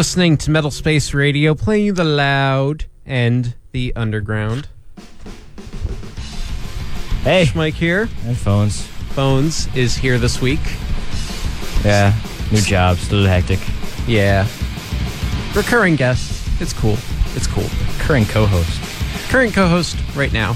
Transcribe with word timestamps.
Listening 0.09 0.37
to 0.37 0.49
Metal 0.49 0.71
Space 0.71 1.13
Radio, 1.13 1.53
playing 1.53 1.85
you 1.85 1.93
the 1.93 2.03
loud 2.03 2.85
and 3.05 3.53
the 3.73 3.93
underground. 3.95 4.67
Hey, 7.21 7.45
Mike 7.53 7.75
here. 7.75 8.07
headphones. 8.07 8.87
Phones 8.87 9.67
Phones 9.67 9.75
is 9.75 9.95
here 9.95 10.17
this 10.17 10.41
week. 10.41 10.61
Yeah, 11.85 12.19
new 12.51 12.59
job, 12.59 12.97
still 12.97 13.23
hectic. 13.23 13.59
Yeah. 14.07 14.47
Recurring 15.53 15.95
guest. 15.95 16.49
It's 16.59 16.73
cool. 16.73 16.97
It's 17.35 17.45
cool. 17.45 17.69
Current 17.99 18.29
co-host. 18.29 18.81
Current 19.29 19.53
co-host 19.53 19.95
right 20.15 20.33
now. 20.33 20.55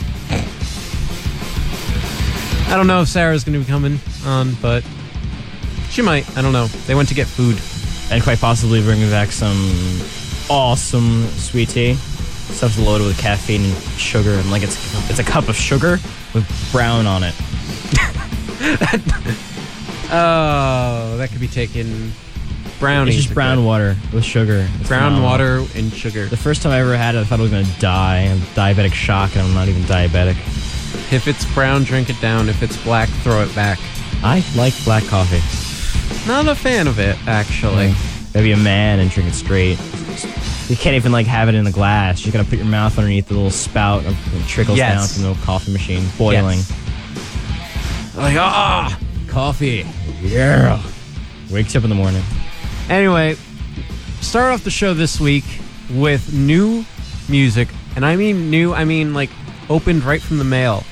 I 2.72 2.76
don't 2.76 2.88
know 2.88 3.02
if 3.02 3.08
Sarah's 3.08 3.44
going 3.44 3.54
to 3.54 3.60
be 3.60 3.70
coming 3.70 4.00
on, 4.26 4.56
but 4.64 4.84
she 5.92 6.02
might. 6.02 6.28
I 6.36 6.42
don't 6.42 6.54
know. 6.54 6.66
They 6.88 6.96
went 6.96 7.10
to 7.10 7.16
get 7.16 7.28
food. 7.28 7.60
And 8.14 8.22
quite 8.22 8.40
possibly 8.40 8.80
bringing 8.84 9.10
back 9.10 9.32
some 9.32 9.58
awesome 10.50 11.26
sweet 11.30 11.70
tea. 11.70 11.96
Stuff's 11.96 12.78
loaded 12.78 13.08
with 13.08 13.18
caffeine 13.18 13.64
and 13.64 13.76
sugar, 13.98 14.34
and 14.34 14.52
like 14.52 14.62
it's 14.62 14.78
it's 15.10 15.18
a 15.18 15.24
cup 15.24 15.50
of 15.50 15.56
sugar 15.56 15.94
with 16.36 16.70
brown 16.72 17.08
on 17.08 17.24
it. 17.24 17.34
Oh, 20.16 21.18
that 21.18 21.32
could 21.32 21.42
be 21.42 21.48
taken. 21.48 22.12
Brownies. 22.80 23.16
It's 23.16 23.24
just 23.24 23.34
brown 23.34 23.58
good. 23.58 23.66
water 23.66 23.96
with 24.14 24.24
sugar. 24.24 24.68
It's 24.80 24.88
Brown 24.88 25.14
phenomenal. 25.16 25.24
water 25.24 25.66
and 25.76 25.92
sugar. 25.92 26.28
The 26.28 26.38
first 26.38 26.62
time 26.62 26.72
I 26.72 26.82
ever 26.82 26.96
had 26.96 27.16
it, 27.16 27.20
I 27.20 27.24
thought 27.24 27.40
I 27.40 27.42
was 27.42 27.50
gonna 27.50 27.66
die. 27.80 28.18
I 28.18 28.20
have 28.20 28.38
diabetic 28.56 28.94
shock, 28.94 29.32
and 29.36 29.42
I'm 29.42 29.56
not 29.56 29.70
even 29.70 29.82
diabetic. 29.84 30.36
If 31.12 31.28
it's 31.28 31.52
brown, 31.56 31.84
drink 31.84 32.12
it 32.12 32.22
down. 32.22 32.48
If 32.48 32.62
it's 32.62 32.78
black, 32.84 33.10
throw 33.24 33.42
it 33.42 33.56
back. 33.56 33.80
I 34.24 34.44
like 34.56 34.76
black 34.84 35.04
coffee. 35.06 35.73
Not 36.28 36.48
a 36.48 36.56
fan 36.56 36.88
of 36.88 37.00
it, 37.00 37.18
actually. 37.28 37.94
Maybe 38.34 38.52
a 38.54 38.58
man 38.58 39.00
and 39.00 39.10
drink 39.12 39.30
it 39.30 39.34
straight. 39.34 39.78
You 40.70 40.78
can't 40.78 40.96
even 40.96 41.12
like 41.12 41.28
have 41.28 41.50
it 41.50 41.56
in 41.56 41.68
a 41.68 41.72
glass. 41.72 42.26
You 42.26 42.32
gotta 42.32 42.48
put 42.48 42.58
your 42.58 42.68
mouth 42.68 42.98
underneath 42.98 43.28
the 43.28 43.34
little 43.34 43.52
spout 43.52 44.06
and 44.06 44.16
it 44.34 44.48
trickles 44.48 44.78
Yes. 44.78 45.18
down 45.18 45.24
from 45.34 45.34
the 45.40 45.46
coffee 45.46 45.72
machine, 45.72 46.04
boiling. 46.18 46.60
Like, 48.16 48.38
ah! 48.38 48.98
Coffee, 49.28 49.86
yeah. 50.22 50.82
Wakes 51.52 51.76
up 51.76 51.84
in 51.84 51.90
the 51.90 51.96
morning. 51.96 52.24
Anyway, 52.90 53.36
start 54.22 54.54
off 54.54 54.64
the 54.64 54.72
show 54.72 54.94
this 54.94 55.20
week 55.20 55.44
with 55.92 56.32
new 56.34 56.86
music. 57.28 57.68
And 57.96 58.06
I 58.06 58.16
mean 58.16 58.50
new, 58.50 58.74
I 58.74 58.86
mean 58.86 59.14
like 59.14 59.30
opened 59.70 60.04
right 60.04 60.22
from 60.22 60.38
the 60.38 60.44
mail 60.44 60.84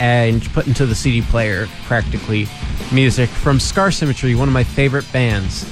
and 0.00 0.42
put 0.52 0.66
into 0.66 0.86
the 0.86 0.94
CD 0.94 1.22
player 1.22 1.68
practically. 1.86 2.48
Music 2.92 3.28
from 3.28 3.60
Scar 3.60 3.90
Symmetry, 3.90 4.34
one 4.34 4.48
of 4.48 4.54
my 4.54 4.64
favorite 4.64 5.10
bands. 5.12 5.70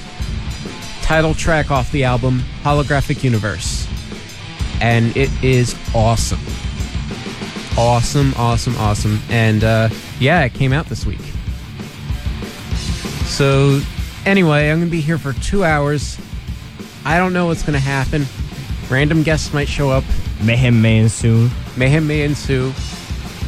Title 1.01 1.33
track 1.33 1.71
off 1.71 1.91
the 1.91 2.03
album, 2.03 2.43
Holographic 2.61 3.23
Universe. 3.23 3.87
And 4.81 5.15
it 5.17 5.31
is 5.43 5.75
awesome. 5.95 6.39
Awesome, 7.77 8.33
awesome, 8.35 8.75
awesome. 8.77 9.19
And 9.29 9.63
uh, 9.63 9.89
yeah, 10.19 10.43
it 10.43 10.53
came 10.53 10.73
out 10.73 10.87
this 10.87 11.05
week. 11.05 11.21
So, 13.25 13.81
anyway, 14.25 14.69
I'm 14.69 14.79
going 14.79 14.89
to 14.89 14.91
be 14.91 15.01
here 15.01 15.17
for 15.17 15.33
two 15.33 15.63
hours. 15.63 16.19
I 17.03 17.17
don't 17.17 17.33
know 17.33 17.47
what's 17.47 17.63
going 17.63 17.73
to 17.73 17.79
happen. 17.79 18.25
Random 18.89 19.23
guests 19.23 19.53
might 19.53 19.67
show 19.67 19.89
up. 19.89 20.03
Mayhem 20.43 20.81
may 20.81 20.99
ensue. 20.99 21.49
Mayhem 21.75 22.05
may 22.05 22.21
ensue. 22.21 22.73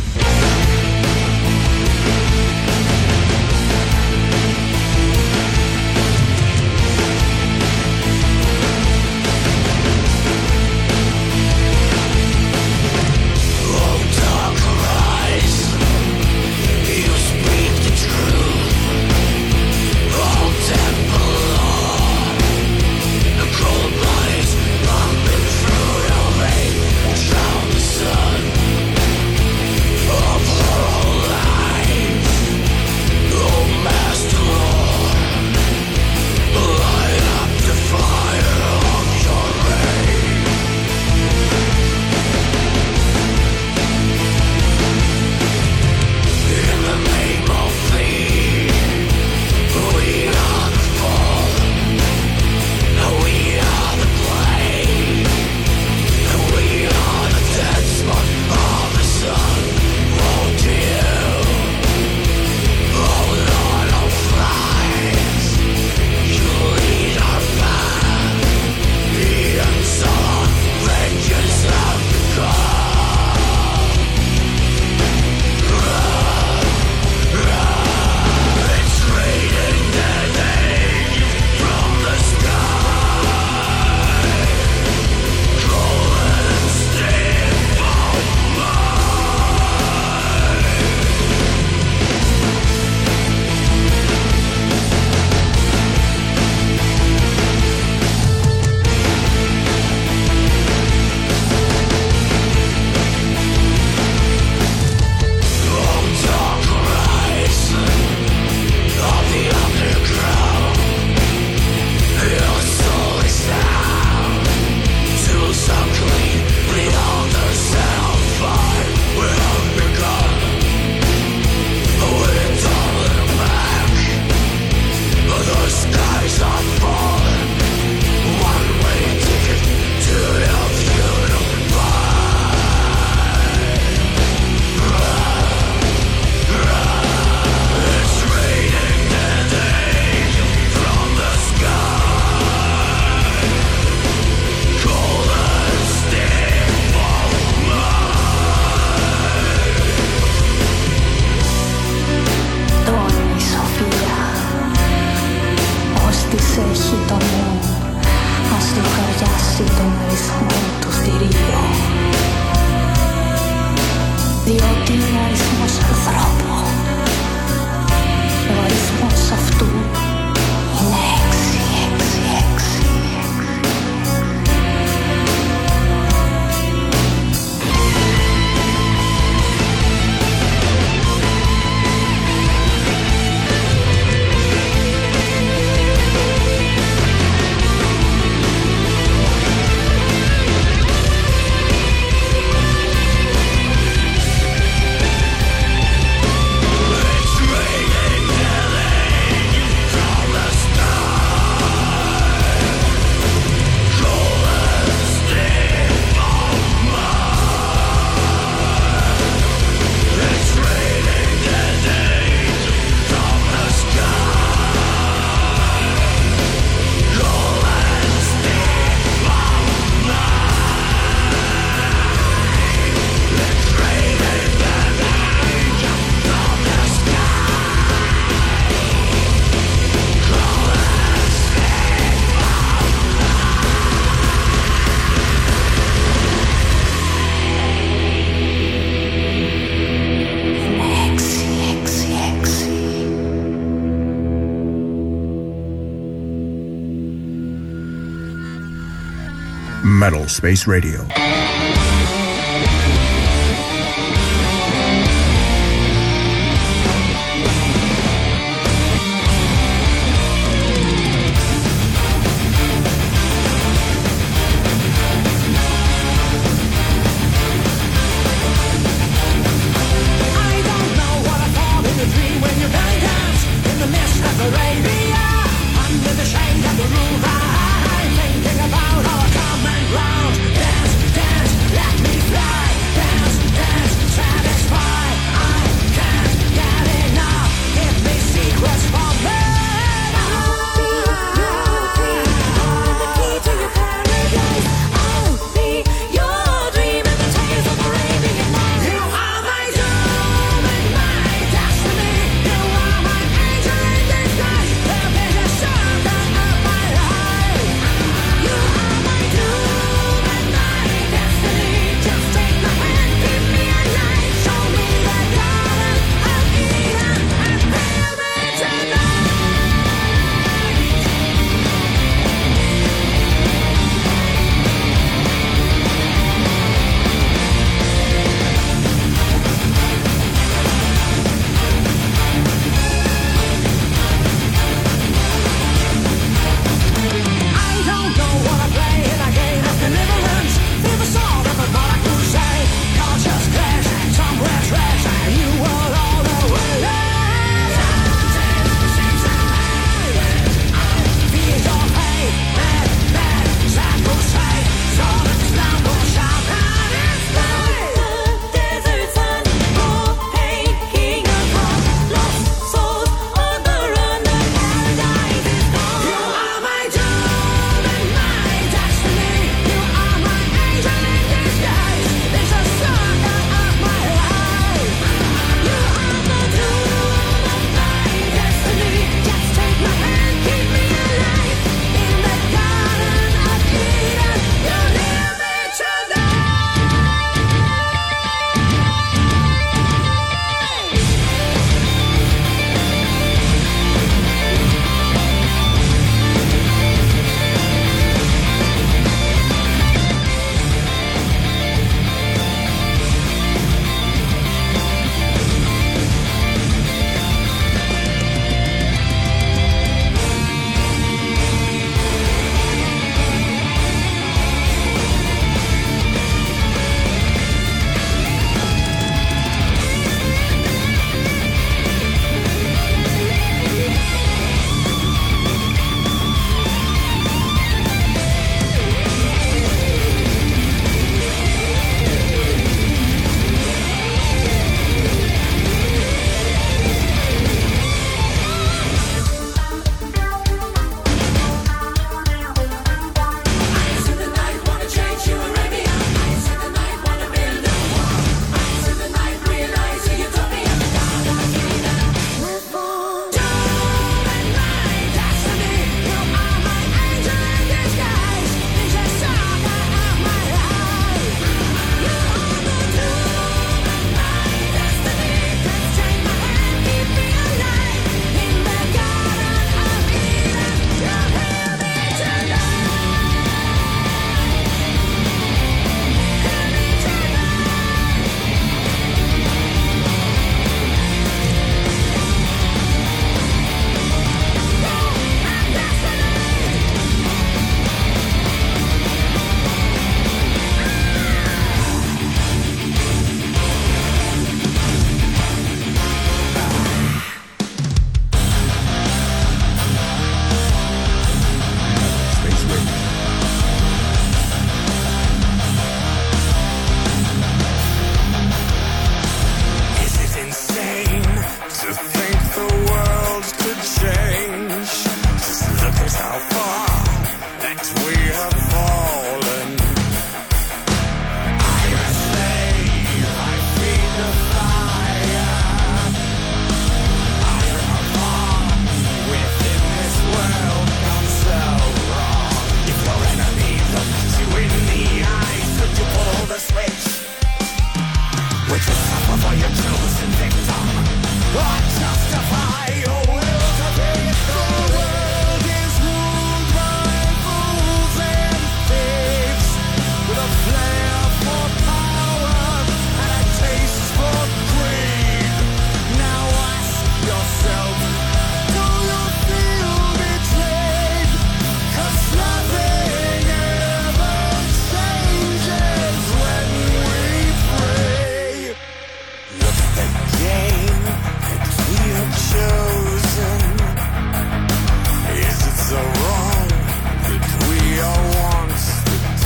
Space 250.37 250.67
Radio. 250.67 251.26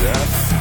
death. 0.02 0.61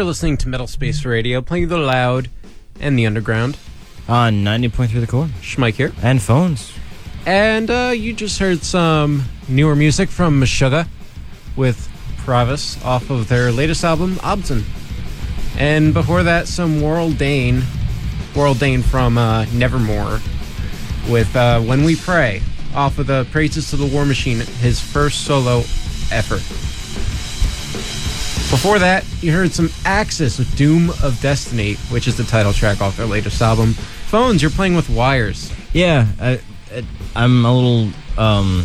You're 0.00 0.06
listening 0.06 0.38
to 0.38 0.48
Metal 0.48 0.66
Space 0.66 1.04
Radio, 1.04 1.42
playing 1.42 1.68
the 1.68 1.76
loud 1.76 2.30
and 2.80 2.98
the 2.98 3.04
underground. 3.04 3.58
On 4.08 4.32
90.3 4.42 4.98
the 4.98 5.06
core. 5.06 5.26
Schmike 5.42 5.74
here. 5.74 5.92
And 6.02 6.22
phones. 6.22 6.72
And 7.26 7.70
uh, 7.70 7.92
you 7.94 8.14
just 8.14 8.38
heard 8.38 8.62
some 8.62 9.24
newer 9.46 9.76
music 9.76 10.08
from 10.08 10.40
Meshuggah 10.40 10.88
with 11.54 11.86
Pravus 12.24 12.82
off 12.82 13.10
of 13.10 13.28
their 13.28 13.52
latest 13.52 13.84
album, 13.84 14.14
obZen. 14.20 14.64
And 15.58 15.92
before 15.92 16.22
that, 16.22 16.48
some 16.48 16.80
Warrel 16.80 17.10
Dane, 17.10 17.62
Warrel 18.34 18.54
Dane 18.54 18.80
from 18.80 19.18
uh, 19.18 19.44
Nevermore 19.52 20.20
with 21.10 21.36
uh, 21.36 21.60
When 21.60 21.84
We 21.84 21.94
Pray 21.94 22.40
off 22.74 22.98
of 22.98 23.06
the 23.06 23.26
Praises 23.32 23.68
to 23.68 23.76
the 23.76 23.84
War 23.84 24.06
Machine, 24.06 24.38
his 24.38 24.80
first 24.80 25.26
solo 25.26 25.58
effort. 26.10 26.69
Before 28.50 28.80
that, 28.80 29.04
you 29.22 29.30
heard 29.30 29.52
some 29.52 29.70
Axxis 29.84 30.36
with 30.36 30.56
Doom 30.56 30.90
of 31.04 31.18
Destiny, 31.22 31.74
which 31.88 32.08
is 32.08 32.16
the 32.16 32.24
title 32.24 32.52
track 32.52 32.80
off 32.80 32.96
their 32.96 33.06
latest 33.06 33.40
album. 33.40 33.74
Phones, 33.74 34.42
you're 34.42 34.50
playing 34.50 34.74
with 34.74 34.90
wires. 34.90 35.52
Yeah, 35.72 36.08
I, 36.20 36.40
I, 36.74 36.84
I'm 37.14 37.44
a 37.44 37.54
little 37.54 37.92
um, 38.18 38.64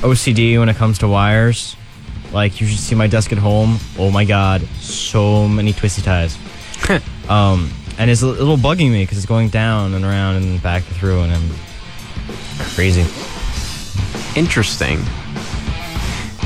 OCD 0.00 0.58
when 0.58 0.70
it 0.70 0.76
comes 0.76 0.98
to 1.00 1.08
wires. 1.08 1.76
Like, 2.32 2.62
you 2.62 2.66
should 2.66 2.78
see 2.78 2.94
my 2.94 3.06
desk 3.06 3.32
at 3.32 3.38
home. 3.38 3.78
Oh 3.98 4.10
my 4.10 4.24
god, 4.24 4.62
so 4.78 5.46
many 5.46 5.74
twisty 5.74 6.00
ties. 6.00 6.38
um, 7.28 7.70
and 7.98 8.10
it's 8.10 8.22
a 8.22 8.26
little 8.26 8.56
bugging 8.56 8.92
me 8.92 9.02
because 9.02 9.18
it's 9.18 9.26
going 9.26 9.50
down 9.50 9.92
and 9.92 10.06
around 10.06 10.36
and 10.36 10.62
back 10.62 10.84
through, 10.84 11.20
and 11.20 11.32
I'm 11.32 11.50
crazy. 12.74 13.04
Interesting. 14.34 15.04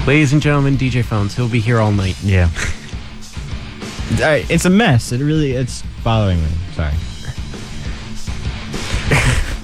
Ladies 0.06 0.34
and 0.34 0.42
gentlemen, 0.42 0.76
DJ 0.76 1.02
Phones, 1.02 1.34
he'll 1.34 1.48
be 1.48 1.60
here 1.60 1.80
all 1.80 1.90
night. 1.90 2.22
Yeah. 2.22 2.50
All 4.12 4.20
right, 4.20 4.48
it's 4.50 4.66
a 4.66 4.70
mess. 4.70 5.12
It 5.12 5.20
really, 5.20 5.52
it's 5.52 5.82
bothering 6.04 6.40
me. 6.42 6.48
Sorry. 6.74 6.92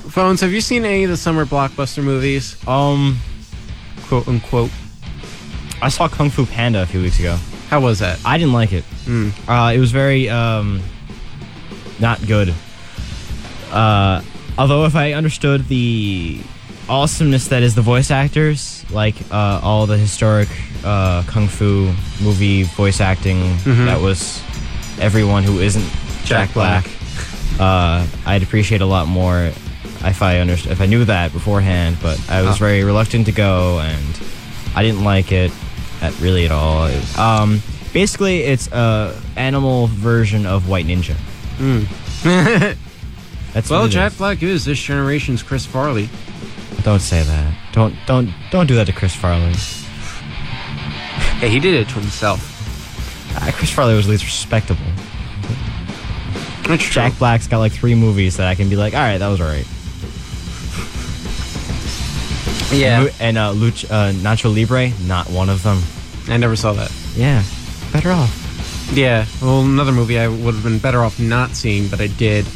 Phones, 0.09 0.41
have 0.41 0.51
you 0.51 0.63
seen 0.63 0.87
any 0.87 1.05
of 1.05 1.11
the 1.11 1.17
summer 1.19 1.45
blockbuster 1.45 2.03
movies? 2.03 2.57
Um, 2.67 3.19
quote 4.05 4.27
unquote. 4.27 4.71
I 5.83 5.91
saw 5.91 6.09
Kung 6.09 6.31
Fu 6.31 6.47
Panda 6.47 6.83
a 6.83 6.87
few 6.87 7.03
weeks 7.03 7.21
ago. 7.21 7.37
How 7.69 7.81
was 7.81 7.99
that? 7.99 8.19
I 8.25 8.39
didn't 8.39 8.55
like 8.55 8.73
it. 8.73 8.85
Mm. 9.05 9.33
Uh, 9.47 9.73
it 9.75 9.79
was 9.79 9.93
very 9.93 10.31
um, 10.31 10.81
not 12.01 12.27
good. 12.27 12.55
Uh, 13.71 14.23
although 14.57 14.87
if 14.87 14.97
I 14.97 15.13
understood 15.13 15.69
the 15.69 16.41
awesomeness 16.91 17.49
that 17.49 17.63
is 17.63 17.75
the 17.75 17.83
voice 17.83 18.11
actors, 18.11 18.85
like 18.91 19.15
uh, 19.31 19.61
all 19.63 19.87
the 19.87 19.97
historic 19.97 20.49
uh, 20.85 21.23
kung 21.27 21.47
fu 21.49 21.93
movie 22.23 22.65
voice 22.65 23.01
acting, 23.01 23.39
Mhm. 23.65 23.87
that 23.87 24.01
was 24.01 24.43
everyone 25.01 25.45
who 25.45 25.61
isn't 25.61 25.85
Jack, 26.25 26.49
Jack 26.49 26.53
Black. 26.55 26.85
Black. 26.85 26.97
Uh, 27.61 28.07
I'd 28.25 28.43
appreciate 28.43 28.81
a 28.81 28.87
lot 28.87 29.07
more 29.07 29.53
if 30.03 30.23
I 30.23 30.37
underst- 30.37 30.71
if 30.71 30.81
I 30.81 30.87
knew 30.87 31.05
that 31.05 31.31
beforehand. 31.31 31.99
But 32.01 32.19
I 32.31 32.41
was 32.41 32.57
Oh. 32.57 32.65
very 32.65 32.85
reluctant 32.85 33.27
to 33.27 33.33
go, 33.33 33.81
and 33.81 34.21
I 34.75 34.83
didn't 34.83 35.05
like 35.05 35.31
it 35.31 35.53
at 36.01 36.19
really 36.21 36.47
at 36.47 36.53
all. 36.53 36.87
It- 36.87 37.19
um, 37.19 37.61
basically, 37.93 38.45
it's 38.45 38.69
a 38.73 39.13
animal 39.37 39.89
version 39.89 40.47
of 40.47 40.69
White 40.69 40.87
Ninja. 40.87 41.17
That's 43.53 43.69
well, 43.69 43.89
Jack 43.89 44.13
is. 44.13 44.19
Black 44.19 44.43
is 44.43 44.65
this 44.65 44.81
generation's 44.81 45.43
Chris 45.43 45.67
Farley. 45.67 46.09
Don't 46.83 47.01
say 47.01 47.23
that. 47.23 47.55
Don't 47.73 47.95
don't 48.07 48.33
don't 48.51 48.67
do 48.67 48.75
that 48.77 48.87
to 48.87 48.93
Chris 48.93 49.15
Farley. 49.15 49.53
Hey, 51.39 51.49
he 51.49 51.61
did 51.61 51.75
it 51.75 51.89
to 51.89 51.95
himself. 51.95 52.57
Uh, 53.37 53.51
Chris 53.53 53.71
Farley 53.71 53.95
was 53.95 54.07
at 54.07 54.11
least 54.11 54.25
respectable. 54.25 54.85
That's 56.67 56.83
true. 56.83 57.03
Jack 57.03 57.19
Black's 57.19 57.47
got 57.47 57.59
like 57.59 57.73
three 57.73 57.95
movies 57.95 58.37
that 58.37 58.47
I 58.47 58.55
can 58.55 58.69
be 58.69 58.77
like, 58.77 58.95
all 58.95 59.01
right, 59.01 59.19
that 59.19 59.29
was 59.29 59.41
all 59.41 59.47
right. 59.47 59.67
Yeah. 62.73 63.09
And 63.19 63.37
uh, 63.37 63.53
Luch, 63.53 63.85
uh, 63.91 64.13
Nacho 64.13 64.55
Libre, 64.55 64.91
not 65.07 65.29
one 65.31 65.49
of 65.49 65.63
them. 65.63 65.81
I 66.29 66.37
never 66.37 66.57
saw 66.57 66.73
that. 66.75 66.93
Yeah, 67.17 67.43
better 67.93 68.11
off. 68.13 68.91
Yeah. 68.93 69.27
Well, 69.43 69.63
another 69.63 69.93
movie 69.93 70.19
I 70.19 70.29
would 70.29 70.55
have 70.55 70.63
been 70.63 70.79
better 70.79 71.03
off 71.03 71.19
not 71.19 71.51
seeing, 71.51 71.89
but 71.89 72.01
I 72.01 72.07
did. 72.07 72.47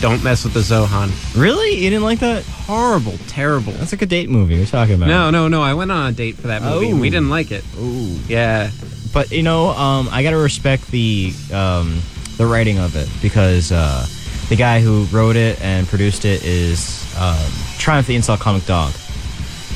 Don't 0.00 0.22
mess 0.22 0.44
with 0.44 0.54
the 0.54 0.60
Zohan. 0.60 1.10
Really? 1.36 1.74
You 1.74 1.90
didn't 1.90 2.04
like 2.04 2.20
that? 2.20 2.44
Horrible, 2.44 3.14
terrible. 3.26 3.72
That's 3.72 3.92
like 3.92 4.02
a 4.02 4.06
date 4.06 4.30
movie 4.30 4.54
you're 4.54 4.66
talking 4.66 4.94
about. 4.94 5.08
No, 5.08 5.30
no, 5.30 5.48
no. 5.48 5.60
I 5.62 5.74
went 5.74 5.90
on 5.90 6.10
a 6.10 6.12
date 6.12 6.36
for 6.36 6.46
that 6.48 6.62
movie, 6.62 6.90
and 6.90 7.00
we 7.00 7.08
Oh. 7.08 7.10
didn't 7.10 7.30
like 7.30 7.50
it. 7.50 7.64
Ooh. 7.80 8.16
Yeah. 8.28 8.70
But 9.12 9.32
you 9.32 9.42
know, 9.42 9.70
um, 9.70 10.08
I 10.12 10.22
gotta 10.22 10.36
respect 10.36 10.88
the 10.92 11.32
um, 11.52 12.00
the 12.36 12.46
writing 12.46 12.78
of 12.78 12.94
it 12.94 13.08
because 13.20 13.72
uh, 13.72 14.06
the 14.48 14.54
guy 14.56 14.80
who 14.80 15.04
wrote 15.06 15.34
it 15.34 15.60
and 15.60 15.86
produced 15.88 16.24
it 16.24 16.44
is 16.44 17.04
um, 17.18 17.36
Triumph 17.78 18.06
the 18.06 18.14
Insult 18.14 18.38
Comic 18.38 18.66
Dog, 18.66 18.92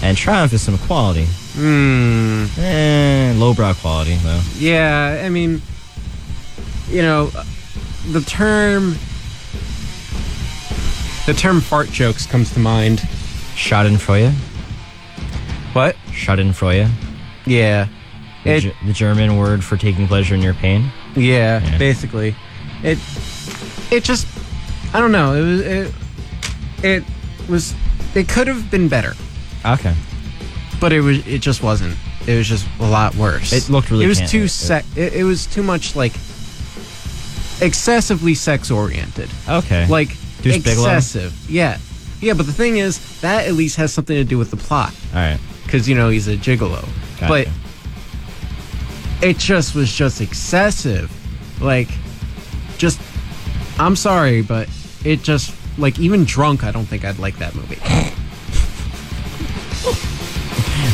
and 0.03 0.17
Triumph 0.17 0.53
is 0.53 0.63
some 0.63 0.79
quality, 0.79 1.25
Hmm. 1.55 2.45
eh, 2.59 3.33
lowbrow 3.37 3.75
quality 3.75 4.15
though. 4.23 4.41
Yeah. 4.57 5.23
I 5.25 5.29
mean, 5.31 5.63
you 6.89 7.03
know, 7.03 7.33
the 8.13 8.21
term. 8.21 8.97
The 11.27 11.35
term 11.35 11.61
fart 11.61 11.91
jokes 11.91 12.27
comes 12.27 12.53
to 12.55 12.59
mind. 12.59 12.99
Schadenfreude, 13.55 14.33
What? 15.73 15.95
Schadenfreude, 16.11 16.91
Yeah. 17.47 17.87
the, 18.45 18.51
It- 18.51 18.61
Ge- 18.61 18.87
the 18.87 18.93
German 18.93 19.37
word 19.37 19.63
for 19.63 19.77
taking 19.77 20.09
pleasure 20.09 20.35
in 20.35 20.43
your 20.43 20.55
pain. 20.55 20.91
Yeah, 21.15 21.63
Yeah. 21.63 21.79
basically. 21.79 22.35
It 22.83 22.99
it 23.91 24.03
just 24.05 24.27
I 24.95 25.01
don't 25.01 25.13
know. 25.13 25.35
It 25.35 25.43
was 25.43 25.61
it, 25.61 25.95
it 26.83 27.05
was 27.49 27.75
it 28.15 28.29
could 28.29 28.49
have 28.49 28.71
been 28.71 28.89
better, 28.89 29.15
Okay. 29.65 29.95
but 30.81 30.93
it 30.93 31.01
was 31.03 31.19
it 31.27 31.39
just 31.41 31.63
wasn't. 31.63 31.97
It 32.27 32.37
was 32.37 32.49
just 32.49 32.67
a 32.81 32.85
lot 32.87 33.15
worse. 33.15 33.53
It 33.53 33.69
looked 33.69 33.91
really 33.91 34.07
It 34.07 34.09
was 34.09 34.19
can- 34.19 34.29
too 34.29 34.45
it- 34.45 34.49
sex. 34.51 34.87
It, 34.97 35.13
it 35.13 35.25
was 35.25 35.47
too 35.47 35.63
much 35.63 35.95
like 35.95 36.13
excessively 37.61 38.35
sex 38.35 38.71
oriented. 38.71 39.29
Okay. 39.49 39.87
Like 39.87 40.17
Deuce 40.43 40.59
Bigalow? 40.59 40.85
excessive. 40.97 41.51
Yeah. 41.51 41.79
Yeah, 42.21 42.35
but 42.35 42.47
the 42.47 42.53
thing 42.53 42.77
is 42.77 43.21
that 43.21 43.47
at 43.47 43.55
least 43.55 43.77
has 43.77 43.93
something 43.93 44.17
to 44.17 44.25
do 44.25 44.39
with 44.39 44.51
the 44.51 44.57
plot 44.57 44.95
All 45.13 45.19
right. 45.21 45.41
because 45.65 45.89
you 45.89 45.95
know 45.97 46.09
he's 46.09 46.29
a 46.29 46.37
gigolo. 46.37 46.83
Gotcha. 47.19 47.29
But 47.29 47.49
it 49.27 49.39
just 49.39 49.75
was 49.75 49.93
just 49.93 50.21
excessive. 50.21 51.11
Like, 51.61 51.89
just 52.79 53.01
I'm 53.79 53.97
sorry, 53.97 54.43
but 54.43 54.69
it 55.05 55.23
just 55.23 55.55
like 55.79 55.99
even 55.99 56.25
drunk, 56.25 56.63
I 56.65 56.71
don't 56.71 56.85
think 56.87 57.05
I'd 57.05 57.19
like 57.19 57.39
that 57.39 57.55
movie. 57.55 57.79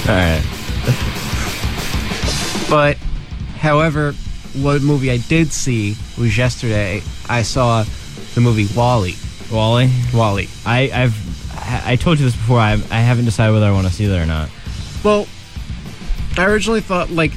All 0.09 0.15
right. 0.15 0.43
But, 2.71 2.97
however, 3.59 4.13
what 4.55 4.83
movie 4.83 5.11
I 5.11 5.17
did 5.19 5.53
see 5.53 5.97
was 6.19 6.37
yesterday. 6.37 7.03
I 7.29 7.43
saw 7.43 7.85
the 8.35 8.41
movie 8.41 8.67
WALL-E. 8.75 9.15
WALL-E. 9.51 9.91
WALL-E. 10.15 10.49
I, 10.67 10.91
I've 10.93 11.85
I 11.87 11.97
told 11.97 12.19
you 12.19 12.25
this 12.25 12.37
before. 12.37 12.59
I 12.61 12.73
I 12.91 13.01
haven't 13.01 13.25
decided 13.25 13.53
whether 13.53 13.67
I 13.67 13.73
want 13.73 13.87
to 13.87 13.93
see 13.93 14.07
that 14.07 14.19
or 14.21 14.27
not. 14.27 14.49
Well, 15.05 15.27
I 16.37 16.45
originally 16.47 16.81
thought 16.81 17.11
like 17.11 17.33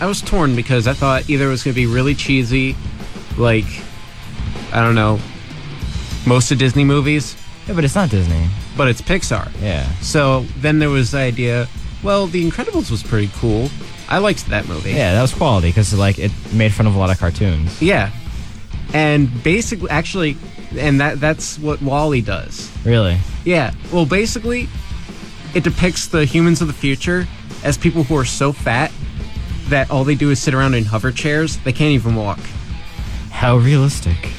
I 0.00 0.06
was 0.06 0.20
torn 0.22 0.56
because 0.56 0.86
I 0.86 0.92
thought 0.92 1.28
either 1.30 1.46
it 1.46 1.50
was 1.50 1.62
going 1.62 1.74
to 1.74 1.80
be 1.80 1.86
really 1.86 2.14
cheesy, 2.14 2.74
like 3.36 3.64
I 4.72 4.80
don't 4.82 4.94
know, 4.94 5.18
most 6.26 6.50
of 6.50 6.58
Disney 6.58 6.84
movies, 6.84 7.36
Yeah, 7.68 7.74
but 7.74 7.84
it's 7.84 7.94
not 7.94 8.10
Disney. 8.10 8.46
but 8.76 8.88
it's 8.88 9.00
Pixar. 9.02 9.50
Yeah. 9.62 9.88
So 10.00 10.40
then 10.58 10.78
there 10.78 10.90
was 10.90 11.10
the 11.12 11.18
idea. 11.18 11.68
Well, 12.02 12.26
The 12.26 12.48
Incredibles 12.48 12.90
was 12.90 13.02
pretty 13.02 13.30
cool. 13.36 13.70
I 14.08 14.18
liked 14.18 14.46
that 14.46 14.68
movie. 14.68 14.90
Yeah, 14.92 15.14
that 15.14 15.22
was 15.22 15.32
quality 15.34 15.68
because 15.68 15.92
like 15.94 16.18
it 16.18 16.30
made 16.52 16.72
fun 16.72 16.86
of 16.86 16.94
a 16.94 16.98
lot 16.98 17.10
of 17.10 17.18
cartoons. 17.18 17.80
Yeah. 17.82 18.10
And 18.92 19.42
basically, 19.42 19.90
actually, 19.90 20.36
and 20.76 21.00
that 21.00 21.20
that's 21.20 21.58
what 21.58 21.80
WALL-E 21.82 22.20
does. 22.22 22.70
Really? 22.84 23.18
Yeah. 23.44 23.72
Well, 23.92 24.06
basically, 24.06 24.68
it 25.54 25.64
depicts 25.64 26.08
the 26.08 26.24
humans 26.24 26.60
of 26.60 26.66
the 26.68 26.74
future 26.74 27.26
as 27.64 27.78
people 27.78 28.04
who 28.04 28.16
are 28.16 28.24
so 28.24 28.52
fat 28.52 28.92
that 29.68 29.90
all 29.90 30.04
they 30.04 30.14
do 30.14 30.30
is 30.30 30.40
sit 30.40 30.54
around 30.54 30.74
in 30.74 30.84
hover 30.84 31.10
chairs. 31.10 31.58
They 31.58 31.72
can't 31.72 31.92
even 31.92 32.14
walk. 32.14 32.38
How 33.30 33.56
realistic? 33.56 34.30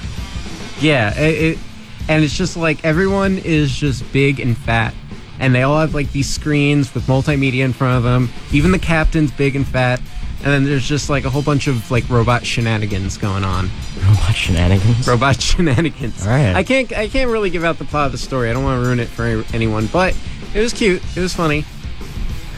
Yeah. 0.79 1.17
It, 1.19 1.43
it 1.43 1.59
and 2.07 2.23
it's 2.23 2.35
just 2.35 2.55
like 2.55 2.83
everyone 2.85 3.37
is 3.39 3.75
just 3.75 4.09
big 4.13 4.39
and 4.39 4.57
fat. 4.57 4.93
And 5.39 5.53
they 5.53 5.63
all 5.63 5.79
have 5.79 5.93
like 5.93 6.11
these 6.11 6.29
screens 6.29 6.93
with 6.93 7.05
multimedia 7.05 7.63
in 7.63 7.73
front 7.73 7.97
of 7.97 8.03
them. 8.03 8.29
Even 8.51 8.71
the 8.71 8.79
captain's 8.79 9.31
big 9.31 9.55
and 9.55 9.67
fat. 9.67 10.01
And 10.37 10.45
then 10.45 10.63
there's 10.65 10.87
just 10.87 11.09
like 11.09 11.25
a 11.25 11.29
whole 11.29 11.41
bunch 11.41 11.67
of 11.67 11.89
like 11.89 12.07
robot 12.09 12.45
shenanigans 12.45 13.17
going 13.17 13.43
on. 13.43 13.69
Robot 14.07 14.35
shenanigans. 14.35 15.07
robot 15.07 15.41
shenanigans. 15.41 16.21
All 16.25 16.29
right. 16.33 16.55
I 16.55 16.63
can't 16.63 16.91
I 16.95 17.07
can't 17.07 17.29
really 17.31 17.49
give 17.49 17.63
out 17.63 17.77
the 17.79 17.85
plot 17.85 18.05
of 18.07 18.11
the 18.11 18.17
story. 18.17 18.49
I 18.49 18.53
don't 18.53 18.63
want 18.63 18.81
to 18.81 18.85
ruin 18.85 18.99
it 18.99 19.07
for 19.07 19.23
any- 19.25 19.43
anyone, 19.53 19.87
but 19.87 20.15
it 20.53 20.59
was 20.59 20.73
cute. 20.73 21.01
It 21.17 21.21
was 21.21 21.33
funny. 21.33 21.65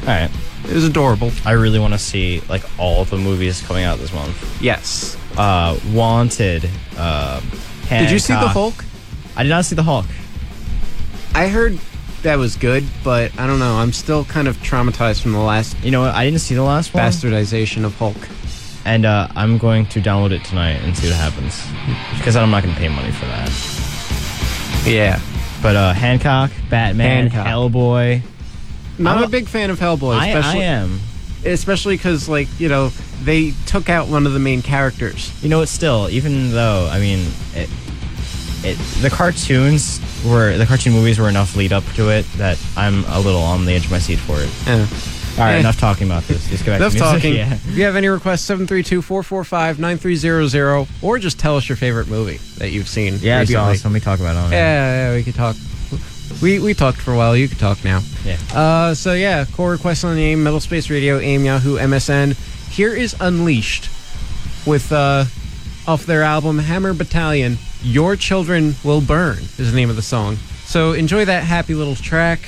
All 0.01 0.07
right. 0.07 0.29
It 0.65 0.73
was 0.73 0.83
adorable. 0.85 1.31
I 1.45 1.51
really 1.53 1.79
want 1.79 1.93
to 1.93 1.99
see 1.99 2.41
like 2.49 2.63
all 2.77 3.01
of 3.01 3.09
the 3.09 3.17
movies 3.17 3.61
coming 3.61 3.85
out 3.85 3.97
this 3.97 4.11
month. 4.13 4.61
Yes. 4.61 5.17
Uh, 5.37 5.79
Wanted. 5.93 6.69
Uh, 6.97 7.39
Did 7.87 8.11
you 8.11 8.19
see 8.19 8.33
the 8.33 8.39
Hulk? 8.39 8.83
I 9.37 9.43
did 9.43 9.49
not 9.49 9.63
see 9.63 9.75
the 9.75 9.83
Hulk. 9.83 10.05
I 11.33 11.47
heard 11.47 11.79
that 12.23 12.37
was 12.37 12.55
good, 12.55 12.83
but 13.03 13.31
I 13.39 13.47
don't 13.47 13.59
know. 13.59 13.75
I'm 13.75 13.93
still 13.93 14.25
kind 14.25 14.47
of 14.47 14.57
traumatized 14.57 15.21
from 15.21 15.31
the 15.33 15.39
last 15.39 15.77
You 15.83 15.91
know 15.91 16.01
what? 16.01 16.13
I 16.15 16.25
didn't 16.25 16.41
see 16.41 16.55
the 16.55 16.63
last 16.63 16.93
one, 16.93 17.03
bastardization 17.03 17.85
of 17.85 17.95
Hulk. 17.95 18.17
and 18.85 19.05
uh, 19.05 19.27
I'm 19.35 19.57
going 19.57 19.85
to 19.87 20.01
download 20.01 20.31
it 20.31 20.43
tonight 20.45 20.77
and 20.83 20.95
see 20.95 21.07
what 21.07 21.15
happens 21.17 21.61
because 22.17 22.35
I'm 22.35 22.51
not 22.51 22.63
going 22.63 22.73
to 22.75 22.79
pay 22.79 22.89
money 22.89 23.11
for 23.11 23.25
that. 23.25 23.49
Yeah. 24.85 25.19
But 25.61 25.75
uh, 25.75 25.93
Hancock, 25.93 26.51
Batman, 26.69 27.27
Hancock. 27.27 27.47
Hellboy. 27.47 28.21
Not 28.97 29.17
I'm 29.17 29.23
a 29.23 29.27
big 29.29 29.47
fan 29.47 29.69
of 29.69 29.79
Hellboy, 29.79 30.15
I, 30.15 30.25
I 30.25 30.27
especially 30.29 30.61
am. 30.63 30.99
especially 31.45 31.95
because 31.97 32.27
like 32.29 32.47
you 32.59 32.67
know 32.69 32.89
they 33.23 33.51
took 33.65 33.89
out 33.89 34.07
one 34.07 34.25
of 34.25 34.33
the 34.33 34.39
main 34.39 34.61
characters. 34.61 35.31
You 35.43 35.49
know 35.49 35.59
what? 35.59 35.67
Still, 35.69 36.09
even 36.09 36.51
though 36.51 36.87
I 36.91 36.99
mean, 36.99 37.27
it, 37.55 37.69
it, 38.63 38.77
the 39.01 39.09
cartoons 39.09 39.99
were 40.25 40.57
the 40.57 40.65
cartoon 40.65 40.93
movies 40.93 41.19
were 41.19 41.29
enough 41.29 41.55
lead 41.55 41.71
up 41.73 41.83
to 41.95 42.09
it 42.09 42.25
that 42.37 42.57
I'm 42.75 43.03
a 43.05 43.19
little 43.19 43.41
on 43.41 43.65
the 43.65 43.73
edge 43.73 43.85
of 43.85 43.91
my 43.91 43.99
seat 43.99 44.19
for 44.19 44.39
it. 44.41 44.49
Yeah. 44.67 44.85
All 45.37 45.45
right, 45.45 45.59
enough 45.59 45.79
talking 45.79 46.07
about 46.07 46.23
this. 46.23 46.49
Let's 46.51 46.63
get 46.63 46.71
back 46.71 46.79
Enough 46.81 46.93
to 46.93 46.99
music. 46.99 47.15
talking. 47.21 47.33
Yeah. 47.35 47.53
If 47.53 47.77
you 47.77 47.83
have 47.85 47.95
any 47.95 48.07
requests, 48.09 48.49
732-445-9300, 48.49 50.87
or 51.01 51.17
just 51.19 51.39
tell 51.39 51.55
us 51.57 51.69
your 51.69 51.75
favorite 51.77 52.07
movie 52.07 52.37
that 52.57 52.71
you've 52.71 52.87
seen. 52.89 53.17
Yeah, 53.21 53.39
recently. 53.39 53.73
awesome. 53.75 53.93
We 53.93 53.99
talk 53.99 54.19
about 54.19 54.35
it 54.35 54.39
on 54.39 54.51
Yeah, 54.51 55.09
yeah, 55.11 55.15
we 55.15 55.23
could 55.23 55.35
talk. 55.35 55.55
We 56.41 56.59
we 56.59 56.73
talked 56.73 56.99
for 56.99 57.13
a 57.13 57.17
while. 57.17 57.35
You 57.35 57.47
could 57.47 57.59
talk 57.59 57.83
now. 57.83 58.01
Yeah. 58.23 58.37
Uh, 58.53 58.93
so 58.93 59.13
yeah, 59.13 59.45
core 59.45 59.71
requests 59.71 60.03
on 60.03 60.15
the 60.15 60.21
name 60.21 60.43
Metal 60.43 60.59
Space 60.59 60.89
Radio, 60.89 61.19
AIM, 61.19 61.45
Yahoo, 61.45 61.77
MSN. 61.77 62.35
Here 62.69 62.93
is 62.93 63.15
Unleashed 63.19 63.89
with 64.65 64.91
uh, 64.91 65.25
off 65.87 66.05
their 66.05 66.23
album 66.23 66.59
Hammer 66.59 66.93
Battalion. 66.93 67.57
Your 67.81 68.15
Children 68.15 68.75
Will 68.83 69.01
Burn 69.01 69.37
is 69.37 69.71
the 69.71 69.75
name 69.75 69.89
of 69.89 69.95
the 69.95 70.01
song. 70.01 70.35
So 70.65 70.91
enjoy 70.91 71.25
that 71.25 71.43
happy 71.43 71.73
little 71.73 71.95
track 71.95 72.39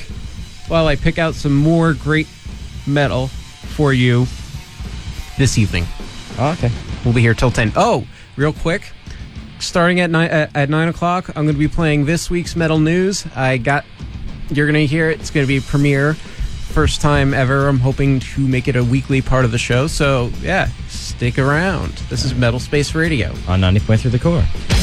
while 0.68 0.88
I 0.88 0.96
pick 0.96 1.18
out 1.18 1.36
some 1.36 1.56
more 1.56 1.94
great 1.94 2.28
metal 2.86 3.28
for 3.28 3.94
you 3.94 4.26
this 5.38 5.58
evening. 5.58 5.86
Oh, 6.38 6.52
okay. 6.52 6.72
We'll 7.06 7.14
be 7.14 7.22
here 7.22 7.34
till 7.34 7.52
10. 7.52 7.74
Oh, 7.76 8.06
real 8.36 8.54
quick. 8.54 8.92
Starting 9.60 10.00
at 10.00 10.10
9, 10.10 10.30
at, 10.30 10.56
uh, 10.56 10.60
at 10.60 10.70
9 10.70 10.88
o'clock, 10.90 11.30
I'm 11.30 11.46
going 11.46 11.56
to 11.56 11.60
be 11.60 11.68
playing 11.68 12.06
this 12.06 12.30
week's 12.30 12.56
metal 12.56 12.80
news. 12.80 13.26
I 13.36 13.58
got, 13.58 13.86
you're 14.50 14.66
going 14.66 14.74
to 14.74 14.86
hear 14.86 15.10
it. 15.10 15.20
It's 15.20 15.30
going 15.30 15.46
to 15.46 15.48
be 15.48 15.58
a 15.58 15.62
premiere. 15.62 16.16
First 16.16 17.02
time 17.02 17.34
ever. 17.34 17.68
I'm 17.68 17.80
hoping 17.80 18.20
to 18.20 18.48
make 18.48 18.68
it 18.68 18.76
a 18.76 18.84
weekly 18.84 19.22
part 19.22 19.46
of 19.46 19.52
the 19.52 19.58
show. 19.58 19.88
So, 19.88 20.32
yeah, 20.42 20.70
stick 20.88 21.38
around. 21.38 21.94
This 22.10 22.26
is 22.26 22.34
Metal 22.34 22.60
Space 22.60 22.96
Radio. 22.96 23.30
On 23.48 23.62
90.3 23.62 24.12
the 24.12 24.20
core. 24.20 24.81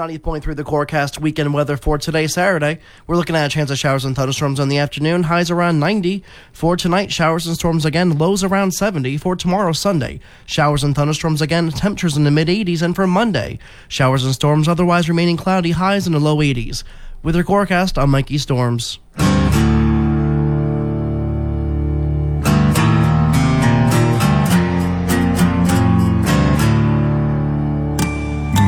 90.3 0.00 0.56
The 0.56 0.64
Corecast 0.64 1.20
weekend 1.20 1.52
weather 1.52 1.76
for 1.76 1.98
today, 1.98 2.26
Saturday. 2.26 2.78
We're 3.06 3.16
looking 3.16 3.36
at 3.36 3.44
a 3.44 3.48
chance 3.50 3.70
of 3.70 3.78
showers 3.78 4.06
and 4.06 4.16
thunderstorms 4.16 4.58
in 4.58 4.70
the 4.70 4.78
afternoon, 4.78 5.24
highs 5.24 5.50
around 5.50 5.78
90. 5.78 6.24
For 6.54 6.74
tonight, 6.74 7.12
showers 7.12 7.46
and 7.46 7.54
storms 7.54 7.84
again, 7.84 8.16
lows 8.16 8.42
around 8.42 8.70
70. 8.70 9.18
For 9.18 9.36
tomorrow, 9.36 9.72
Sunday, 9.72 10.18
showers 10.46 10.82
and 10.82 10.94
thunderstorms 10.94 11.42
again, 11.42 11.68
temperatures 11.68 12.16
in 12.16 12.24
the 12.24 12.30
mid 12.30 12.48
80s. 12.48 12.80
And 12.80 12.96
for 12.96 13.06
Monday, 13.06 13.58
showers 13.88 14.24
and 14.24 14.32
storms 14.32 14.68
otherwise 14.68 15.06
remaining 15.06 15.36
cloudy, 15.36 15.72
highs 15.72 16.06
in 16.06 16.14
the 16.14 16.18
low 16.18 16.38
80s. 16.38 16.82
With 17.22 17.34
your 17.34 17.44
Corecast, 17.44 18.02
I'm 18.02 18.08
Mikey 18.08 18.38
Storms. 18.38 19.00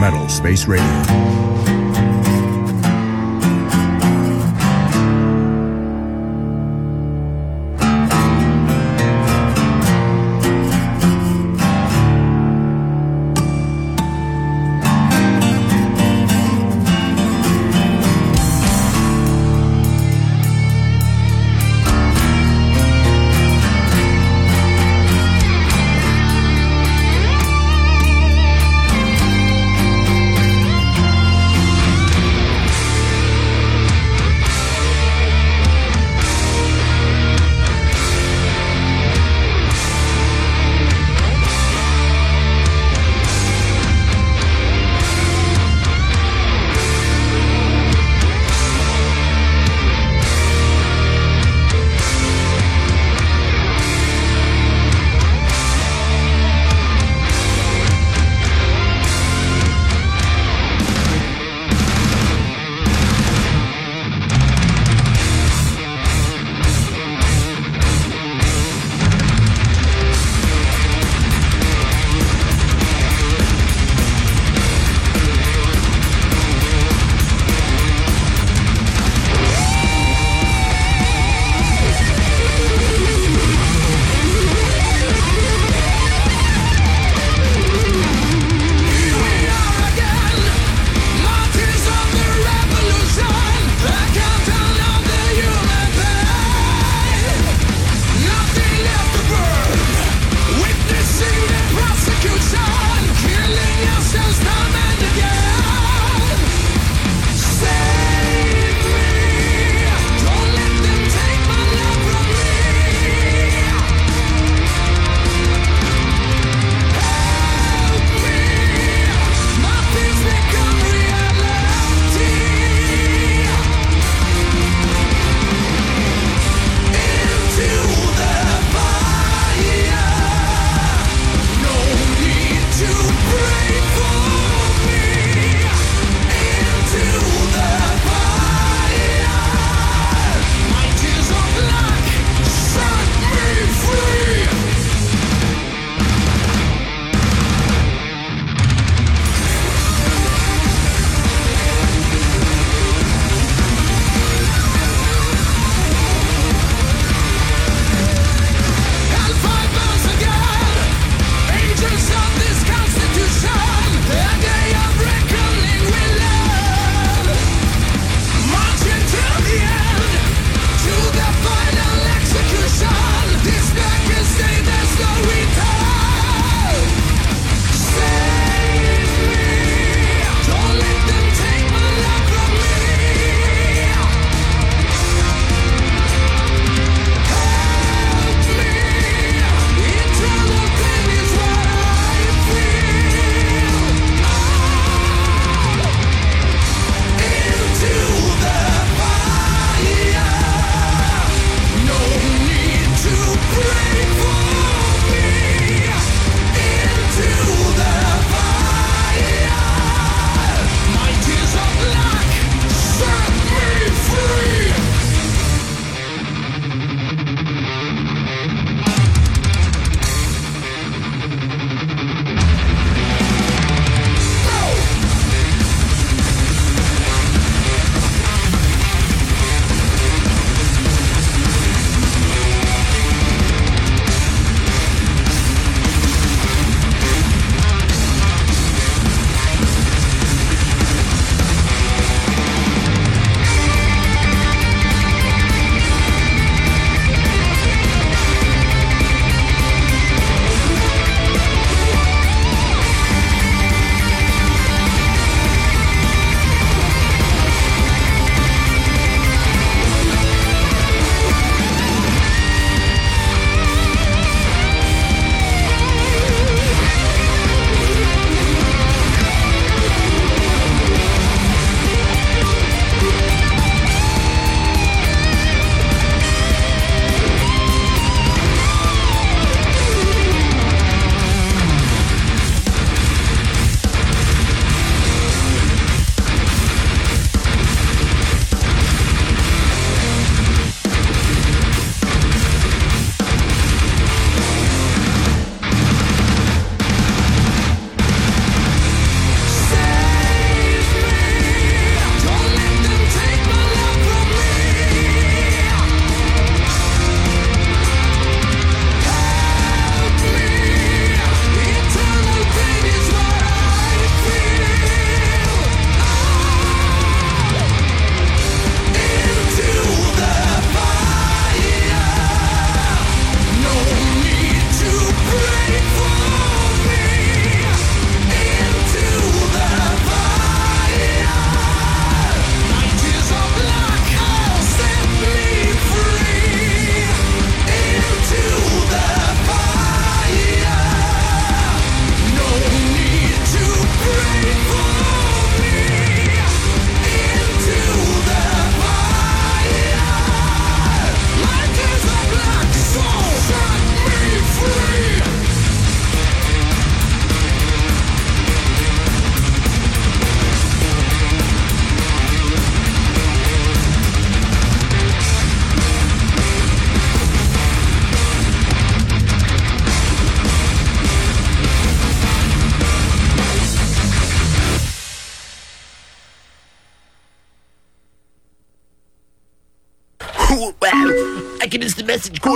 Metal 0.02 0.28
Space 0.28 0.66
Radio. 0.66 1.21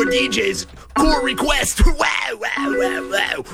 DJs. 0.07 0.67
Core 0.95 1.23
request. 1.23 1.83
Wow, 1.97 2.39
wow, 2.41 2.75
wow, 2.79 3.11
wow. 3.11 3.45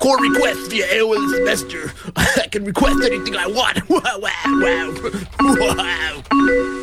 Core 0.00 0.18
request 0.18 0.70
via 0.70 0.86
AOL 0.86 1.44
Messenger. 1.44 1.92
I 2.16 2.48
can 2.50 2.64
request 2.64 3.02
anything 3.04 3.36
I 3.36 3.46
want. 3.46 3.78
Wow, 3.88 4.18
wow, 4.18 4.30
wow. 4.60 6.22
Wow. 6.30 6.81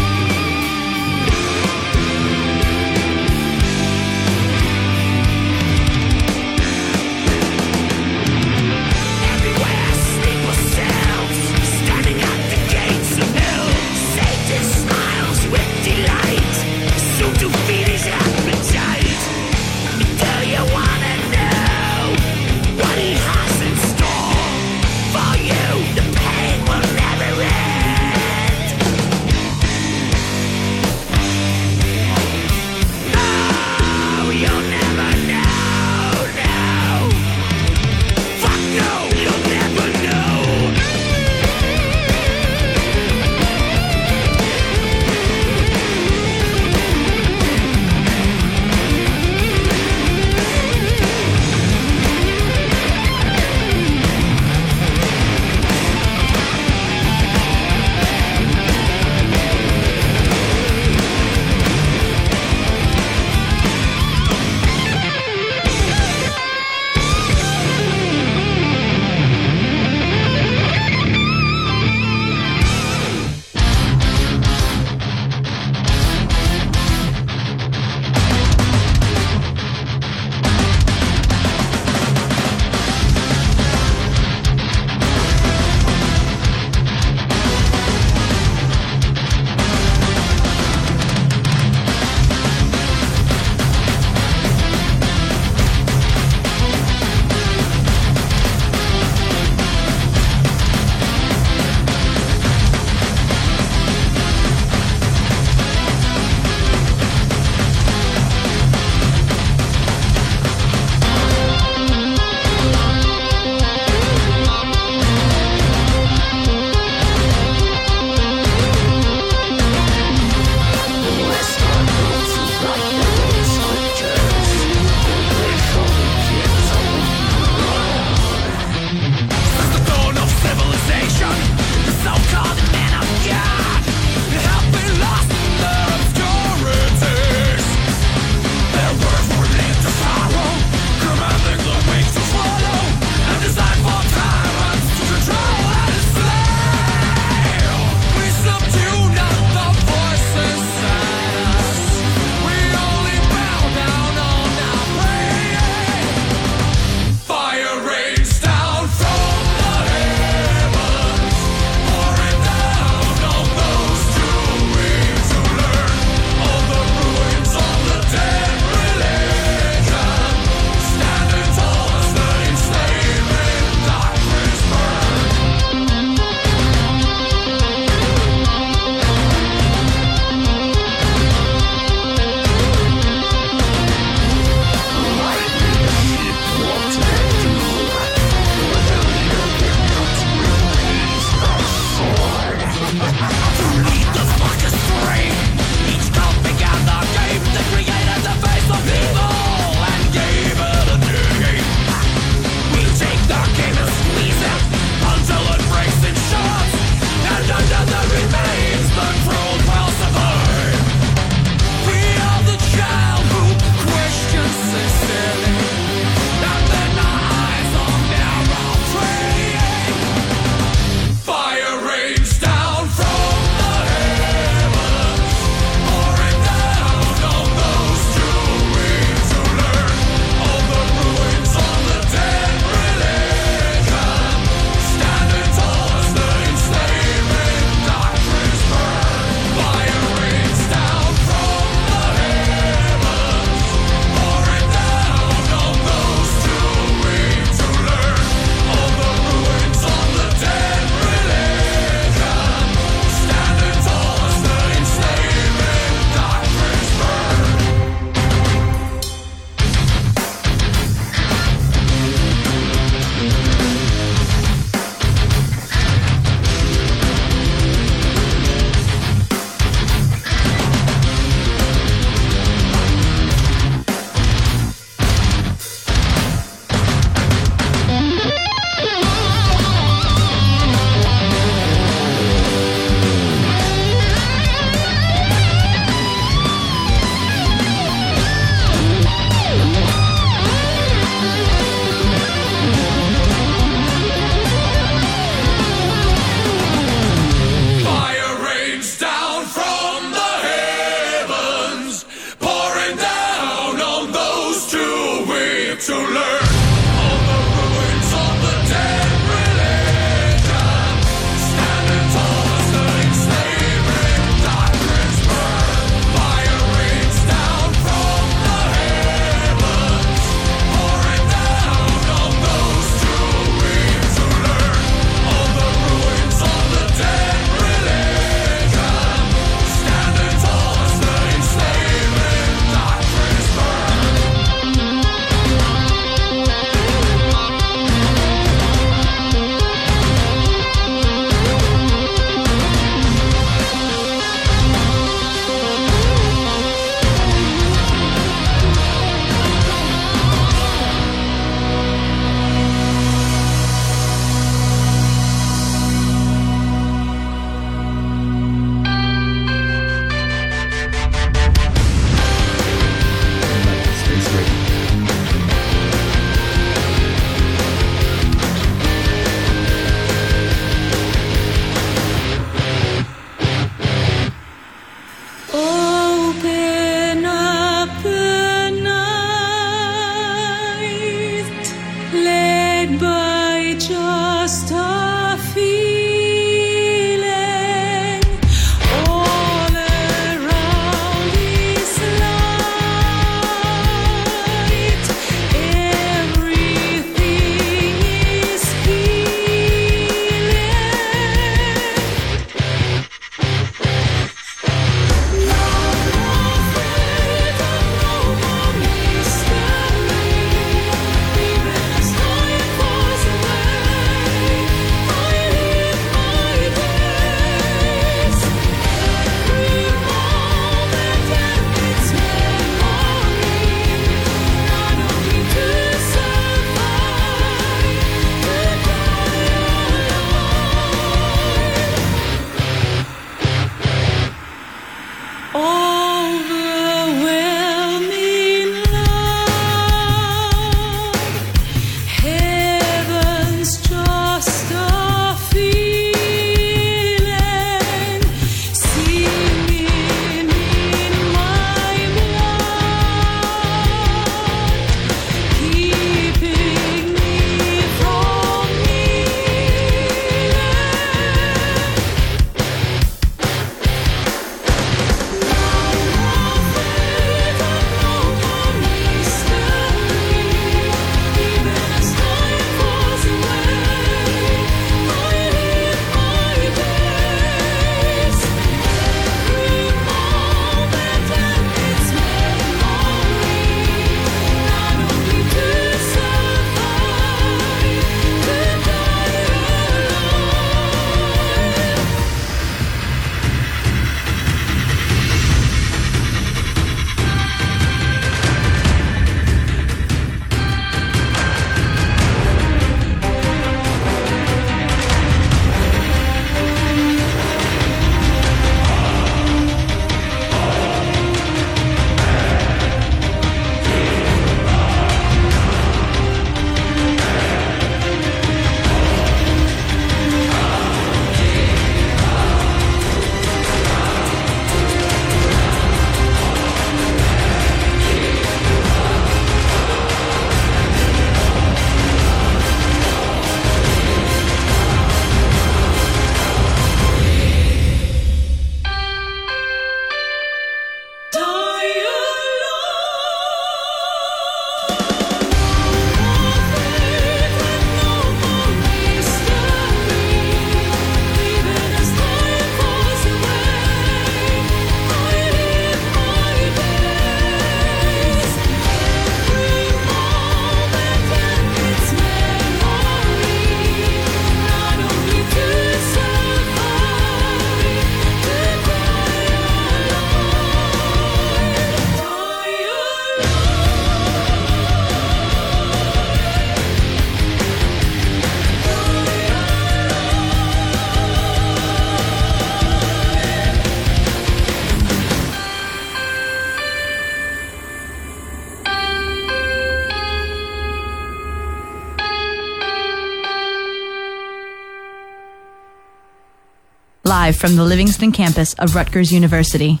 Live 597.46 597.54
from 597.54 597.76
the 597.76 597.84
Livingston 597.84 598.32
campus 598.32 598.74
of 598.74 598.96
Rutgers 598.96 599.30
University. 599.30 600.00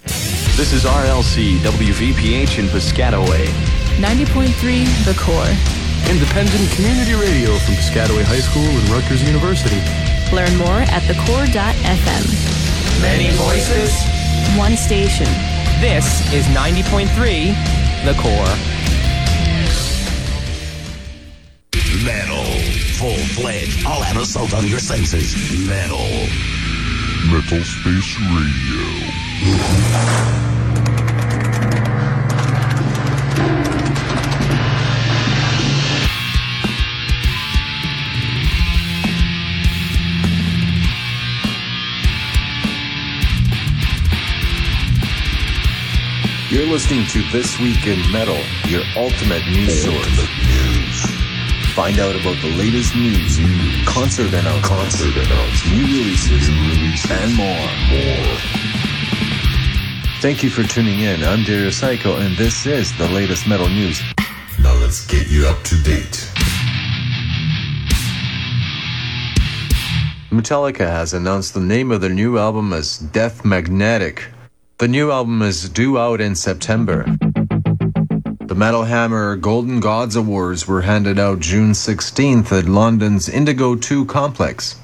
This 0.58 0.72
is 0.72 0.82
RLC 0.82 1.58
WVPH 1.58 2.58
in 2.58 2.66
Piscataway. 2.66 3.46
90.3 4.02 4.50
The 5.04 5.14
Core. 5.14 5.54
Independent 6.10 6.68
community 6.74 7.14
radio 7.14 7.56
from 7.58 7.74
Piscataway 7.76 8.24
High 8.24 8.42
School 8.42 8.66
and 8.66 8.88
Rutgers 8.88 9.22
University. 9.22 9.78
Learn 10.34 10.56
more 10.58 10.82
at 10.90 11.02
thecore.fm. 11.06 12.24
Many 13.00 13.30
voices. 13.36 13.94
One 14.58 14.76
station. 14.76 15.30
This 15.78 16.26
is 16.32 16.46
90.3 16.46 17.06
The 18.02 18.14
Core. 18.18 18.54
Metal. 22.04 22.42
Full 22.98 23.22
fledged. 23.38 23.86
All 23.86 24.02
out 24.02 24.16
assault 24.16 24.52
on 24.52 24.66
your 24.66 24.80
senses. 24.80 25.36
Metal. 25.68 26.55
Metal 27.30 27.64
Space 27.64 28.16
Radio. 28.20 29.06
You're 46.48 46.66
listening 46.66 47.06
to 47.08 47.22
This 47.32 47.58
Week 47.58 47.86
in 47.86 47.98
Metal, 48.12 48.38
your 48.68 48.82
ultimate 48.96 49.44
news 49.46 49.82
source. 49.82 51.05
Find 51.76 51.98
out 51.98 52.16
about 52.16 52.40
the 52.40 52.56
latest 52.56 52.96
news, 52.96 53.36
concert 53.86 54.32
announcements, 54.32 54.66
concert 54.66 55.14
announcements, 55.14 55.66
new 55.66 55.82
releases, 55.82 56.48
and 57.10 57.36
more. 57.36 57.68
more. 57.90 58.38
Thank 60.22 60.42
you 60.42 60.48
for 60.48 60.62
tuning 60.62 61.00
in. 61.00 61.22
I'm 61.22 61.44
Darius 61.44 61.76
Psycho, 61.76 62.16
and 62.16 62.34
this 62.38 62.64
is 62.64 62.96
the 62.96 63.06
latest 63.08 63.46
metal 63.46 63.68
news. 63.68 64.00
Now 64.58 64.72
let's 64.76 65.06
get 65.06 65.28
you 65.28 65.46
up 65.46 65.62
to 65.64 65.82
date. 65.82 66.32
Metallica 70.30 70.88
has 70.88 71.12
announced 71.12 71.52
the 71.52 71.60
name 71.60 71.92
of 71.92 72.00
their 72.00 72.08
new 72.08 72.38
album 72.38 72.72
as 72.72 72.96
Death 72.96 73.44
Magnetic. 73.44 74.24
The 74.78 74.88
new 74.88 75.12
album 75.12 75.42
is 75.42 75.68
due 75.68 75.98
out 75.98 76.22
in 76.22 76.36
September. 76.36 77.04
The 78.46 78.54
Metal 78.54 78.84
Hammer 78.84 79.34
Golden 79.34 79.80
Gods 79.80 80.14
Awards 80.14 80.68
were 80.68 80.82
handed 80.82 81.18
out 81.18 81.40
June 81.40 81.72
16th 81.72 82.56
at 82.56 82.68
London's 82.68 83.28
Indigo 83.28 83.74
2 83.74 84.04
complex. 84.04 84.78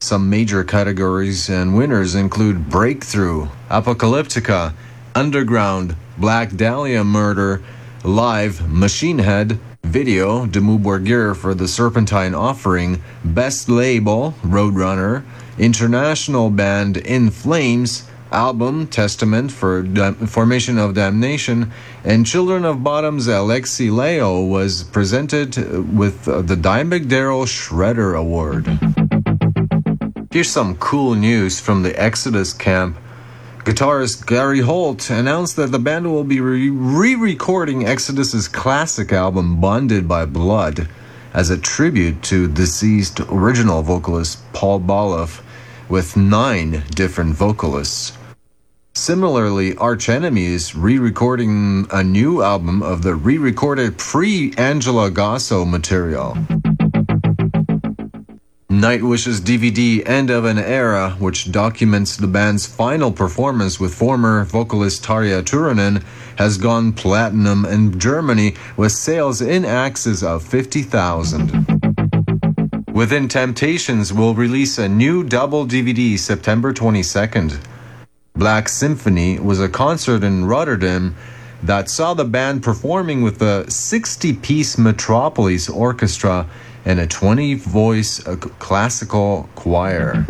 Some 0.00 0.28
major 0.28 0.62
categories 0.62 1.48
and 1.48 1.74
winners 1.74 2.14
include 2.14 2.68
Breakthrough, 2.68 3.48
Apocalyptica, 3.70 4.74
Underground, 5.14 5.96
Black 6.18 6.54
Dahlia 6.54 7.02
Murder, 7.02 7.62
Live, 8.04 8.70
Machine 8.70 9.20
Head, 9.20 9.58
Video, 9.84 10.44
Dimmu 10.44 10.82
Borgir 10.82 11.34
for 11.34 11.54
the 11.54 11.68
Serpentine 11.68 12.34
Offering, 12.34 13.02
Best 13.24 13.70
Label, 13.70 14.34
Roadrunner, 14.42 15.24
International 15.58 16.50
Band 16.50 16.98
In 16.98 17.30
Flames, 17.30 18.06
Album, 18.32 18.86
Testament 18.86 19.52
for 19.52 19.82
Dam- 19.82 20.26
Formation 20.26 20.78
of 20.78 20.94
Damnation, 20.94 21.70
and 22.04 22.26
Children 22.26 22.64
of 22.64 22.78
Bodom's 22.78 23.28
Alexi 23.28 23.90
Laiho 23.90 24.48
was 24.48 24.84
presented 24.84 25.56
with 25.94 26.26
uh, 26.26 26.42
the 26.42 26.56
Dimebag 26.56 27.08
Darrell 27.08 27.44
Shredder 27.44 28.18
Award. 28.18 28.66
Here's 30.32 30.48
some 30.48 30.76
cool 30.76 31.14
news 31.14 31.60
from 31.60 31.82
the 31.82 31.94
Exodus 32.02 32.52
camp. 32.54 32.96
Guitarist 33.64 34.26
Gary 34.26 34.60
Holt 34.60 35.10
announced 35.10 35.56
that 35.56 35.70
the 35.70 35.78
band 35.78 36.10
will 36.10 36.24
be 36.24 36.40
re 36.40 37.14
recording 37.14 37.86
Exodus's 37.86 38.48
classic 38.48 39.12
album 39.12 39.60
Bonded 39.60 40.08
by 40.08 40.24
Blood 40.24 40.88
as 41.32 41.50
a 41.50 41.58
tribute 41.58 42.22
to 42.22 42.48
deceased 42.48 43.20
original 43.28 43.82
vocalist 43.82 44.40
Paul 44.52 44.80
Baloff 44.80 45.42
with 45.88 46.16
nine 46.16 46.82
different 46.94 47.34
vocalists. 47.34 48.16
Similarly, 48.94 49.74
Arch 49.76 50.10
Enemy 50.10 50.44
is 50.44 50.74
re 50.74 50.98
recording 50.98 51.86
a 51.90 52.04
new 52.04 52.42
album 52.42 52.82
of 52.82 53.02
the 53.02 53.14
re 53.14 53.38
recorded 53.38 53.96
pre 53.96 54.52
Angela 54.58 55.10
Gossow 55.10 55.64
material. 55.64 56.36
Nightwish's 58.68 59.40
DVD 59.40 60.06
End 60.06 60.28
of 60.28 60.44
an 60.44 60.58
Era, 60.58 61.16
which 61.18 61.50
documents 61.50 62.18
the 62.18 62.26
band's 62.26 62.66
final 62.66 63.10
performance 63.10 63.80
with 63.80 63.94
former 63.94 64.44
vocalist 64.44 65.02
Tarja 65.02 65.42
Turunen, 65.42 66.02
has 66.36 66.58
gone 66.58 66.92
platinum 66.92 67.64
in 67.64 67.98
Germany 67.98 68.54
with 68.76 68.92
sales 68.92 69.40
in 69.40 69.64
excess 69.64 70.22
of 70.22 70.42
50,000. 70.42 71.66
Within 72.92 73.26
Temptations 73.26 74.12
will 74.12 74.34
release 74.34 74.76
a 74.76 74.86
new 74.88 75.24
double 75.24 75.66
DVD 75.66 76.18
September 76.18 76.74
22nd. 76.74 77.58
Black 78.34 78.68
Symphony 78.68 79.38
was 79.38 79.60
a 79.60 79.68
concert 79.68 80.24
in 80.24 80.46
Rotterdam 80.46 81.14
that 81.62 81.90
saw 81.90 82.14
the 82.14 82.24
band 82.24 82.62
performing 82.62 83.20
with 83.20 83.42
a 83.42 83.70
60 83.70 84.32
piece 84.36 84.78
Metropole 84.78 85.58
orchestra 85.72 86.48
and 86.84 86.98
a 86.98 87.06
20 87.06 87.54
voice 87.54 88.26
uh, 88.26 88.36
classical 88.36 89.48
choir. 89.54 90.24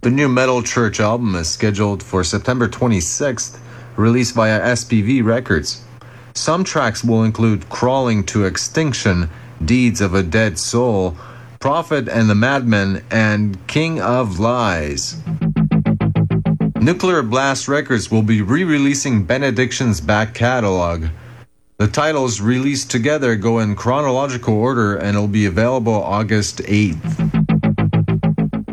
The 0.00 0.10
new 0.10 0.28
Metal 0.28 0.62
Church 0.62 0.98
album 0.98 1.34
is 1.34 1.50
scheduled 1.50 2.02
for 2.02 2.24
September 2.24 2.68
26th, 2.68 3.58
released 3.96 4.34
via 4.34 4.58
SPV 4.60 5.22
Records. 5.22 5.84
Some 6.34 6.64
tracks 6.64 7.04
will 7.04 7.22
include 7.22 7.68
Crawling 7.68 8.24
to 8.24 8.46
Extinction, 8.46 9.28
Deeds 9.62 10.00
of 10.00 10.14
a 10.14 10.22
Dead 10.22 10.58
Soul, 10.58 11.16
Prophet 11.60 12.08
and 12.08 12.30
the 12.30 12.34
Madman, 12.34 13.04
and 13.10 13.64
King 13.66 14.00
of 14.00 14.40
Lies. 14.40 15.16
Nuclear 16.82 17.22
Blast 17.22 17.68
Records 17.68 18.10
will 18.10 18.24
be 18.24 18.42
re 18.42 18.64
releasing 18.64 19.22
Benediction's 19.22 20.00
back 20.00 20.34
catalog. 20.34 21.06
The 21.76 21.86
titles 21.86 22.40
released 22.40 22.90
together 22.90 23.36
go 23.36 23.60
in 23.60 23.76
chronological 23.76 24.54
order 24.54 24.96
and 24.96 25.16
will 25.16 25.28
be 25.28 25.46
available 25.46 25.94
August 25.94 26.58
8th. 26.58 27.30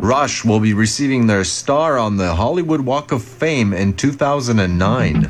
Rush 0.02 0.44
will 0.44 0.58
be 0.58 0.74
receiving 0.74 1.28
their 1.28 1.44
star 1.44 1.98
on 1.98 2.16
the 2.16 2.34
Hollywood 2.34 2.80
Walk 2.80 3.12
of 3.12 3.22
Fame 3.22 3.72
in 3.72 3.94
2009. 3.94 5.22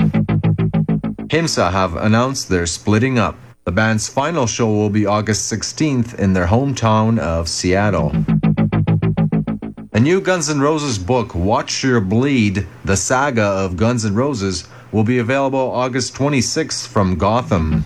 Himsa 1.28 1.72
have 1.72 1.96
announced 1.96 2.48
they're 2.48 2.64
splitting 2.64 3.18
up. 3.18 3.36
The 3.64 3.72
band's 3.72 4.08
final 4.08 4.46
show 4.46 4.68
will 4.72 4.88
be 4.88 5.04
August 5.04 5.52
16th 5.52 6.18
in 6.18 6.32
their 6.32 6.46
hometown 6.46 7.18
of 7.18 7.46
Seattle. 7.46 8.14
A 9.92 9.98
new 9.98 10.20
Guns 10.20 10.48
N' 10.48 10.60
Roses 10.60 11.00
book, 11.00 11.34
Watch 11.34 11.82
You 11.82 12.00
Bleed 12.00 12.64
The 12.84 12.96
Saga 12.96 13.42
of 13.42 13.76
Guns 13.76 14.04
N' 14.04 14.14
Roses, 14.14 14.68
will 14.92 15.02
be 15.02 15.18
available 15.18 15.58
August 15.58 16.14
26th 16.14 16.86
from 16.86 17.16
Gotham. 17.16 17.82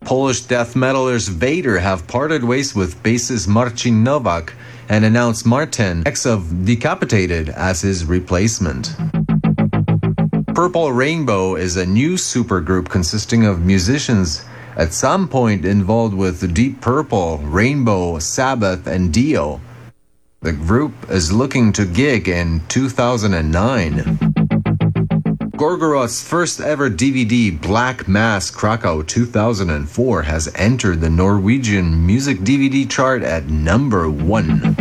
Polish 0.00 0.40
death 0.40 0.72
metalers 0.72 1.28
Vader 1.28 1.78
have 1.78 2.06
parted 2.06 2.42
ways 2.42 2.74
with 2.74 3.02
bassist 3.02 3.46
Marcin 3.46 4.02
Nowak 4.02 4.54
and 4.88 5.04
announced 5.04 5.44
Martin, 5.44 6.02
ex 6.06 6.24
of 6.24 6.64
Decapitated, 6.64 7.50
as 7.50 7.82
his 7.82 8.06
replacement. 8.06 8.96
Purple 10.54 10.90
Rainbow 10.90 11.56
is 11.56 11.76
a 11.76 11.84
new 11.84 12.14
supergroup 12.14 12.88
consisting 12.88 13.44
of 13.44 13.60
musicians 13.60 14.42
at 14.74 14.94
some 14.94 15.28
point 15.28 15.66
involved 15.66 16.14
with 16.14 16.54
Deep 16.54 16.80
Purple, 16.80 17.38
Rainbow, 17.38 18.18
Sabbath, 18.20 18.86
and 18.86 19.12
Dio. 19.12 19.60
The 20.46 20.52
group 20.52 21.10
is 21.10 21.32
looking 21.32 21.72
to 21.72 21.84
gig 21.84 22.28
in 22.28 22.62
2009. 22.68 24.16
Gorgoroth's 25.56 26.22
first 26.22 26.60
ever 26.60 26.88
DVD, 26.88 27.60
Black 27.60 28.06
Mass 28.06 28.48
Krakow 28.52 29.02
2004, 29.02 30.22
has 30.22 30.48
entered 30.54 31.00
the 31.00 31.10
Norwegian 31.10 32.06
music 32.06 32.38
DVD 32.38 32.88
chart 32.88 33.24
at 33.24 33.46
number 33.46 34.08
one. 34.08 34.76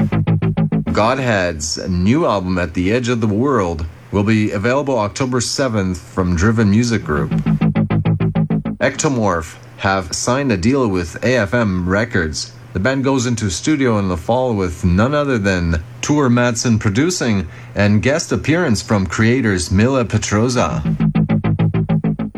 Godhead's 0.94 1.80
new 1.90 2.28
album, 2.28 2.60
At 2.60 2.76
the 2.76 2.92
Edge 2.92 3.10
of 3.10 3.20
the 3.20 3.26
World, 3.26 3.88
will 4.12 4.24
be 4.24 4.52
available 4.52 5.00
October 5.00 5.40
7th 5.40 5.98
from 5.98 6.36
Driven 6.36 6.70
Music 6.70 7.04
Group. 7.04 7.32
Ektomorf 8.78 9.58
have 9.78 10.14
signed 10.16 10.52
a 10.52 10.58
deal 10.58 10.88
with 10.88 11.20
AFM 11.22 11.88
Records. 11.88 12.52
The 12.76 12.82
band 12.82 13.06
goes 13.06 13.26
into 13.26 13.50
studio 13.50 14.00
in 14.00 14.10
the 14.10 14.18
fall 14.18 14.54
with 14.54 14.84
none 14.84 15.14
other 15.14 15.38
than 15.38 15.82
Tue 16.02 16.28
Madsen 16.28 16.78
producing 16.78 17.48
and 17.74 18.02
guest 18.02 18.34
appearance 18.34 18.82
from 18.82 19.08
Kreator's 19.08 19.72
Mille 19.72 20.04
Petrozza. 20.04 20.82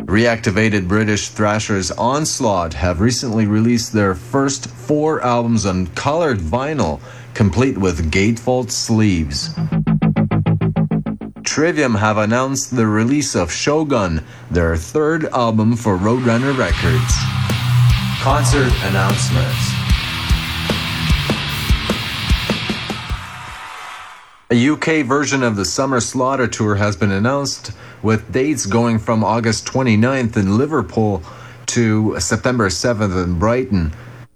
Reactivated 0.06 0.86
British 0.86 1.30
thrashers 1.30 1.90
Onslaught 1.90 2.74
have 2.74 3.00
recently 3.00 3.46
released 3.46 3.92
their 3.92 4.14
first 4.14 4.68
four 4.70 5.20
albums 5.22 5.66
on 5.66 5.88
colored 5.88 6.38
vinyl, 6.38 7.00
complete 7.34 7.76
with 7.76 8.12
gatefold 8.12 8.70
sleeves. 8.70 9.50
Trivium 11.42 11.96
have 11.96 12.16
announced 12.16 12.76
the 12.76 12.86
release 12.86 13.34
of 13.34 13.50
Shogun, 13.50 14.22
their 14.52 14.76
third 14.76 15.24
album 15.24 15.74
for 15.74 15.98
Roadrunner 15.98 16.56
Records. 16.56 17.12
Concert 18.22 18.72
announcements. 18.84 19.77
A 24.50 24.68
UK 24.70 25.04
version 25.04 25.42
of 25.42 25.56
the 25.56 25.64
Summer 25.66 26.00
Slaughter 26.00 26.46
Tour 26.46 26.76
has 26.76 26.96
been 26.96 27.10
announced, 27.10 27.70
with 28.02 28.32
dates 28.32 28.64
going 28.64 28.98
from 28.98 29.22
August 29.22 29.66
29th 29.66 30.38
in 30.38 30.56
Liverpool 30.56 31.22
to 31.66 32.18
September 32.18 32.70
7th 32.70 33.22
in 33.22 33.38
Brighton. 33.38 33.92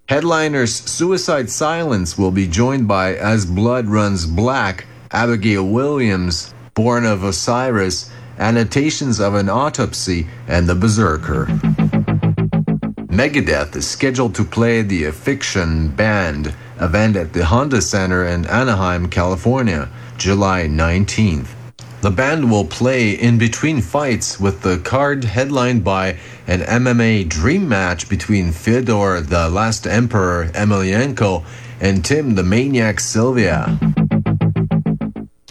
Headliners 0.07 0.75
Suicide 0.75 1.49
Silence 1.49 2.15
will 2.15 2.29
be 2.29 2.45
joined 2.45 2.87
by 2.87 3.15
As 3.15 3.47
Blood 3.47 3.87
Runs 3.87 4.27
Black, 4.27 4.85
Abigail 5.09 5.65
Williams, 5.65 6.53
Born 6.75 7.07
of 7.07 7.23
Osiris, 7.23 8.11
Annotations 8.37 9.19
of 9.19 9.33
an 9.33 9.49
Autopsy, 9.49 10.27
and 10.47 10.69
The 10.69 10.75
Berserker. 10.75 11.47
Megadeth 13.09 13.75
is 13.75 13.87
scheduled 13.87 14.35
to 14.35 14.43
play 14.43 14.83
the 14.83 15.05
Affliction 15.05 15.87
Banned 15.87 16.53
event 16.79 17.15
at 17.15 17.33
the 17.33 17.45
Honda 17.45 17.81
Center 17.81 18.25
in 18.25 18.45
Anaheim, 18.45 19.07
California, 19.07 19.89
July 20.17 20.67
19th. 20.67 21.47
The 22.01 22.11
band 22.11 22.51
will 22.51 22.65
play 22.65 23.11
in 23.11 23.37
between 23.37 23.79
fights 23.81 24.39
with 24.39 24.61
the 24.61 24.77
card 24.79 25.23
headlined 25.23 25.83
by 25.83 26.17
an 26.47 26.59
MMA 26.59 27.29
dream 27.29 27.69
match 27.69 28.09
between 28.09 28.51
Fyodor 28.51 29.21
the 29.21 29.49
Last 29.49 29.87
Emperor 29.87 30.47
Emelianenko 30.53 31.45
and 31.79 32.03
Tim 32.03 32.35
the 32.35 32.43
Maniac 32.43 32.99
Sylvia. 32.99 33.79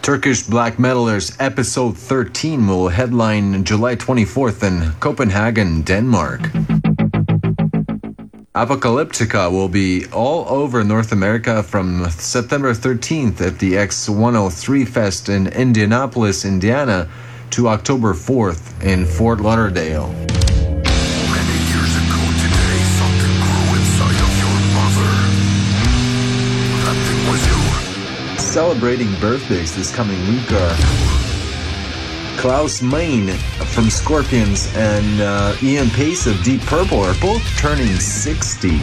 Turkish 0.02 0.42
black 0.42 0.76
metalers 0.76 1.34
episode 1.38 1.96
13 1.96 2.66
will 2.66 2.88
headline 2.88 3.64
July 3.64 3.96
24th 3.96 4.62
in 4.62 4.92
Copenhagen, 5.00 5.82
Denmark. 5.82 6.50
Apocalyptica 8.54 9.50
will 9.50 9.68
be 9.68 10.04
all 10.12 10.46
over 10.46 10.84
North 10.84 11.10
America 11.10 11.62
from 11.62 12.04
September 12.10 12.74
13th 12.74 13.40
at 13.40 13.58
the 13.58 13.72
X103 13.72 14.86
Fest 14.86 15.30
in 15.30 15.46
Indianapolis, 15.46 16.44
Indiana, 16.44 17.08
to 17.48 17.68
October 17.68 18.12
4th 18.12 18.84
in 18.84 19.06
Fort 19.06 19.40
Lauderdale. 19.40 20.14
Celebrating 28.36 29.10
birthdays 29.18 29.74
this 29.74 29.90
coming 29.94 30.20
week 30.28 30.52
are 30.52 31.21
Klaus 32.36 32.82
Meine 32.82 33.32
from 33.72 33.90
Scorpions 33.90 34.72
and 34.74 35.20
uh, 35.20 35.56
Ian 35.62 35.88
Paice 35.90 36.26
of 36.26 36.42
Deep 36.42 36.60
Purple 36.62 37.00
are 37.00 37.14
both 37.20 37.42
turning 37.58 37.94
60. 37.94 38.80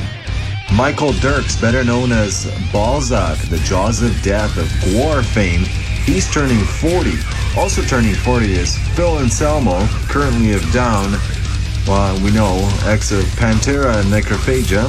Michael 0.76 1.14
Derks, 1.14 1.60
better 1.60 1.84
known 1.84 2.12
as 2.12 2.46
Balsac, 2.72 3.38
the 3.50 3.58
Jaws 3.60 4.02
of 4.02 4.20
Death 4.22 4.58
of 4.58 4.68
Gwar 4.84 5.24
fame, 5.24 5.64
he's 6.06 6.32
turning 6.32 6.60
40. 6.60 7.14
Also 7.58 7.82
turning 7.82 8.14
40 8.14 8.54
is 8.54 8.78
Phil 8.96 9.20
Anselmo, 9.20 9.86
currently 10.08 10.54
of 10.54 10.72
Down, 10.72 11.14
well, 11.88 12.24
we 12.24 12.32
know, 12.32 12.60
ex 12.86 13.12
of 13.12 13.24
Pantera 13.36 14.00
and 14.00 14.12
Necrophagia. 14.14 14.86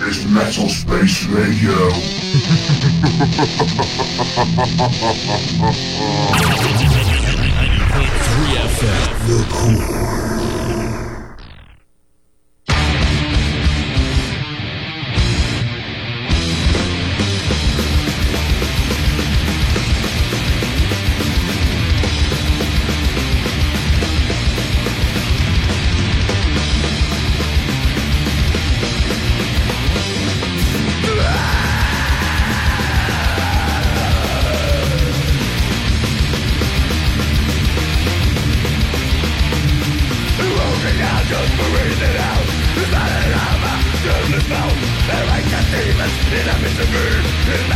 is 0.00 0.26
Metal 0.26 0.68
Space 0.68 1.26
Radio. 1.26 1.90
3FM. 7.92 9.26
The 9.26 9.44
core. 9.50 10.31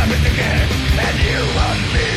everything 0.09 0.39
is, 0.39 0.71
and 0.99 1.19
you 1.19 1.41
and 1.67 1.93
me. 1.93 2.16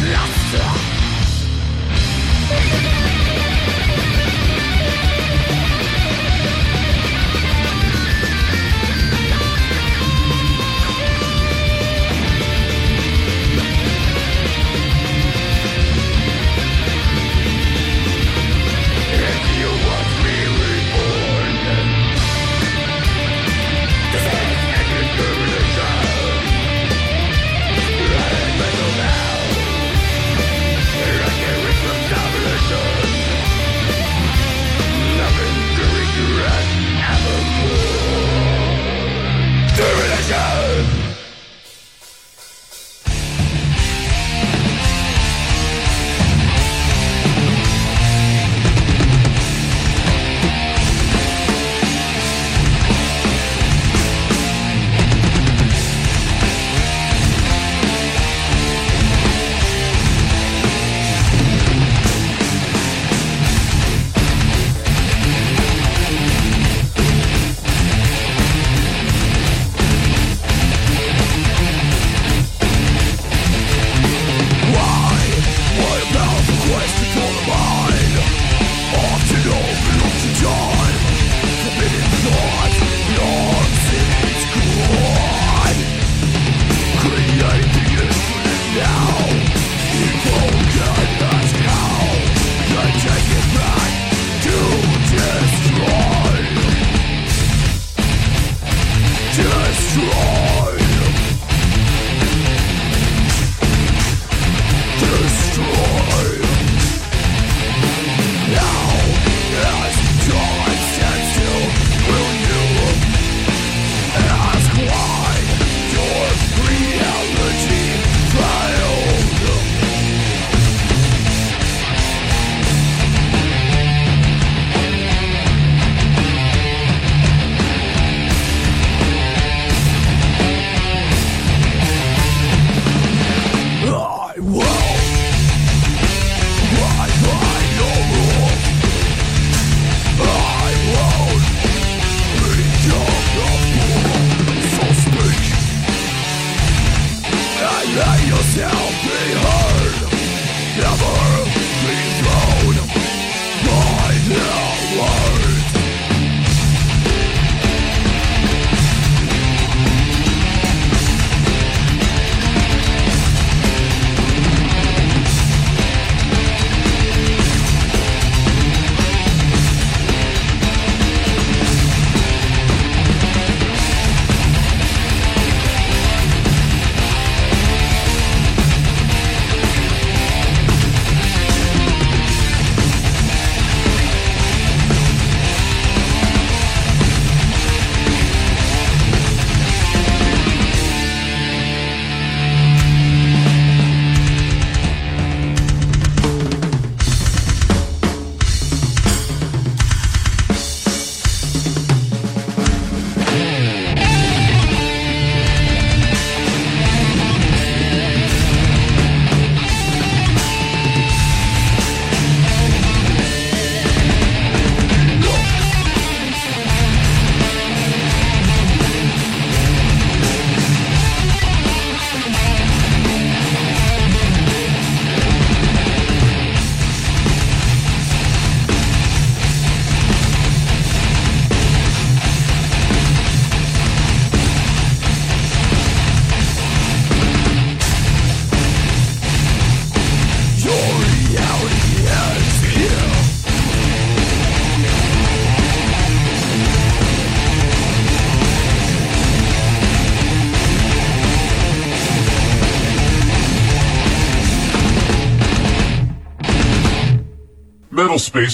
life. 0.00 0.31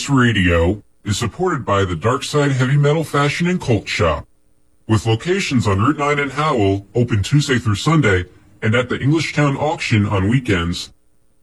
Radio 0.09 0.83
is 1.05 1.19
supported 1.19 1.65
by 1.65 1.85
the 1.85 1.95
Darkside 1.95 2.53
Heavy 2.53 2.77
Metal 2.77 3.05
Fashion 3.05 3.47
and 3.47 3.61
Cult 3.61 3.89
Shop. 3.89 4.27
With 4.87 5.07
locations 5.07 5.67
on 5.67 5.81
Route 5.81 5.99
9 5.99 6.19
and 6.19 6.33
Howell, 6.33 6.87
open 6.95 7.23
Tuesday 7.23 7.59
through 7.59 7.77
Sunday, 7.77 8.25
and 8.63 8.75
at 8.75 8.89
the 8.89 8.99
Englishtown 8.99 9.57
auction 9.57 10.07
on 10.07 10.29
weekends. 10.29 10.93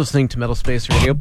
Listening 0.05 0.27
to 0.27 0.37
Metal 0.37 0.53
Space 0.53 0.87
Radio, 0.87 1.17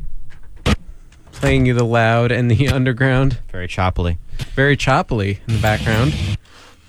playing 1.32 1.64
you 1.64 1.72
the 1.72 1.86
loud 1.86 2.30
and 2.30 2.50
the 2.50 2.68
underground. 2.78 3.38
Very 3.50 3.66
choppily. 3.66 4.18
Very 4.54 4.76
choppily 4.76 5.38
in 5.48 5.54
the 5.54 5.62
background. 5.62 6.14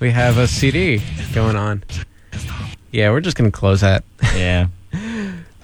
We 0.02 0.12
have 0.12 0.38
a 0.38 0.46
CD 0.46 1.02
going 1.34 1.56
on. 1.56 1.86
Yeah, 2.92 3.12
we're 3.12 3.22
just 3.22 3.38
going 3.38 3.50
to 3.50 3.58
close 3.58 3.80
that. 3.80 4.04
Yeah. 4.36 4.68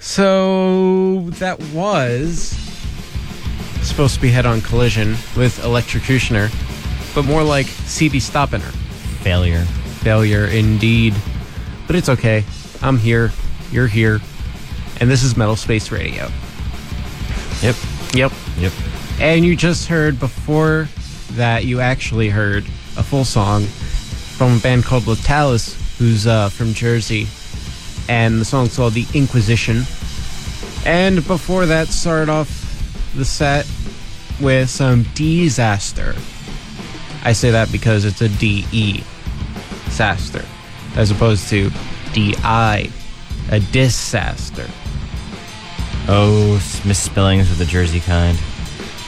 So 0.00 1.28
that 1.32 1.60
was 1.74 2.56
supposed 3.82 4.14
to 4.14 4.20
be 4.22 4.30
head 4.30 4.46
on 4.46 4.62
collision 4.62 5.10
with 5.36 5.60
Electrocutioner, 5.62 6.50
but 7.14 7.26
more 7.26 7.42
like 7.42 7.66
CD 7.66 8.16
Stoppiner. 8.16 8.72
Failure. 9.22 9.66
Failure 10.00 10.46
indeed. 10.46 11.14
But 11.86 11.96
it's 11.96 12.08
okay. 12.08 12.42
I'm 12.80 12.96
here. 12.96 13.32
You're 13.70 13.86
here. 13.86 14.22
And 15.02 15.10
this 15.10 15.24
is 15.24 15.36
Metal 15.36 15.56
Space 15.56 15.90
Radio. 15.90 16.30
Yep. 17.60 17.74
Yep. 18.14 18.32
Yep. 18.56 18.72
And 19.18 19.44
you 19.44 19.56
just 19.56 19.88
heard 19.88 20.20
before 20.20 20.88
that, 21.32 21.64
you 21.64 21.80
actually 21.80 22.28
heard 22.28 22.62
a 22.96 23.02
full 23.02 23.24
song 23.24 23.64
from 23.64 24.58
a 24.58 24.60
band 24.60 24.84
called 24.84 25.02
Latalis, 25.02 25.74
who's 25.98 26.28
uh, 26.28 26.50
from 26.50 26.72
Jersey. 26.72 27.26
And 28.08 28.40
the 28.40 28.44
song's 28.44 28.76
called 28.76 28.92
The 28.92 29.04
Inquisition. 29.12 29.78
And 30.86 31.26
before 31.26 31.66
that, 31.66 31.88
started 31.88 32.30
off 32.30 32.48
the 33.16 33.24
set 33.24 33.66
with 34.40 34.70
some 34.70 35.04
disaster. 35.14 36.14
I 37.24 37.32
say 37.32 37.50
that 37.50 37.72
because 37.72 38.04
it's 38.04 38.20
a 38.20 38.28
D 38.28 38.64
E 38.70 39.02
disaster, 39.86 40.44
as 40.94 41.10
opposed 41.10 41.48
to 41.48 41.72
D 42.12 42.36
I, 42.44 42.88
a 43.50 43.58
disaster. 43.58 44.68
Oh, 46.08 46.54
misspellings 46.84 47.50
of 47.50 47.58
the 47.58 47.64
Jersey 47.64 48.00
kind. 48.00 48.38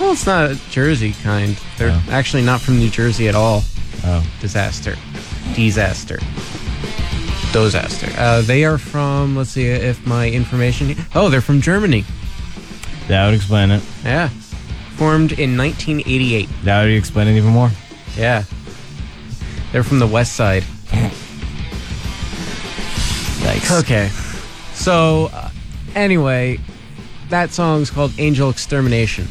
Well, 0.00 0.12
it's 0.12 0.26
not 0.26 0.50
a 0.50 0.54
Jersey 0.70 1.12
kind. 1.22 1.56
They're 1.78 1.90
Oh. 1.90 2.02
actually 2.10 2.42
not 2.42 2.60
from 2.60 2.78
New 2.78 2.90
Jersey 2.90 3.28
at 3.28 3.34
all. 3.34 3.64
Oh. 4.04 4.24
Disaster. 4.40 4.96
Disaster. 5.54 6.18
Disaster. 7.52 8.08
Uh, 8.18 8.42
they 8.42 8.64
are 8.64 8.78
from, 8.78 9.36
let's 9.36 9.50
see 9.50 9.66
if 9.66 10.04
my 10.06 10.28
information. 10.28 10.96
Oh, 11.14 11.28
they're 11.28 11.40
from 11.40 11.60
Germany. 11.60 12.04
That 13.08 13.26
would 13.26 13.34
explain 13.34 13.70
it. 13.70 13.82
Yeah. 14.04 14.28
Formed 14.96 15.32
in 15.32 15.56
1988. 15.56 16.48
That 16.64 16.82
would 16.84 16.92
explain 16.92 17.28
it 17.28 17.36
even 17.36 17.50
more. 17.50 17.70
Yeah. 18.16 18.44
They're 19.72 19.84
from 19.84 19.98
the 19.98 20.06
west 20.06 20.34
side. 20.34 20.62
Thanks. 23.42 23.70
Okay. 23.72 24.08
So, 24.74 25.30
uh, 25.32 25.50
anyway, 25.94 26.58
that 27.30 27.52
song's 27.52 27.90
called 27.90 28.12
Angel 28.18 28.50
Extermination. 28.50 29.26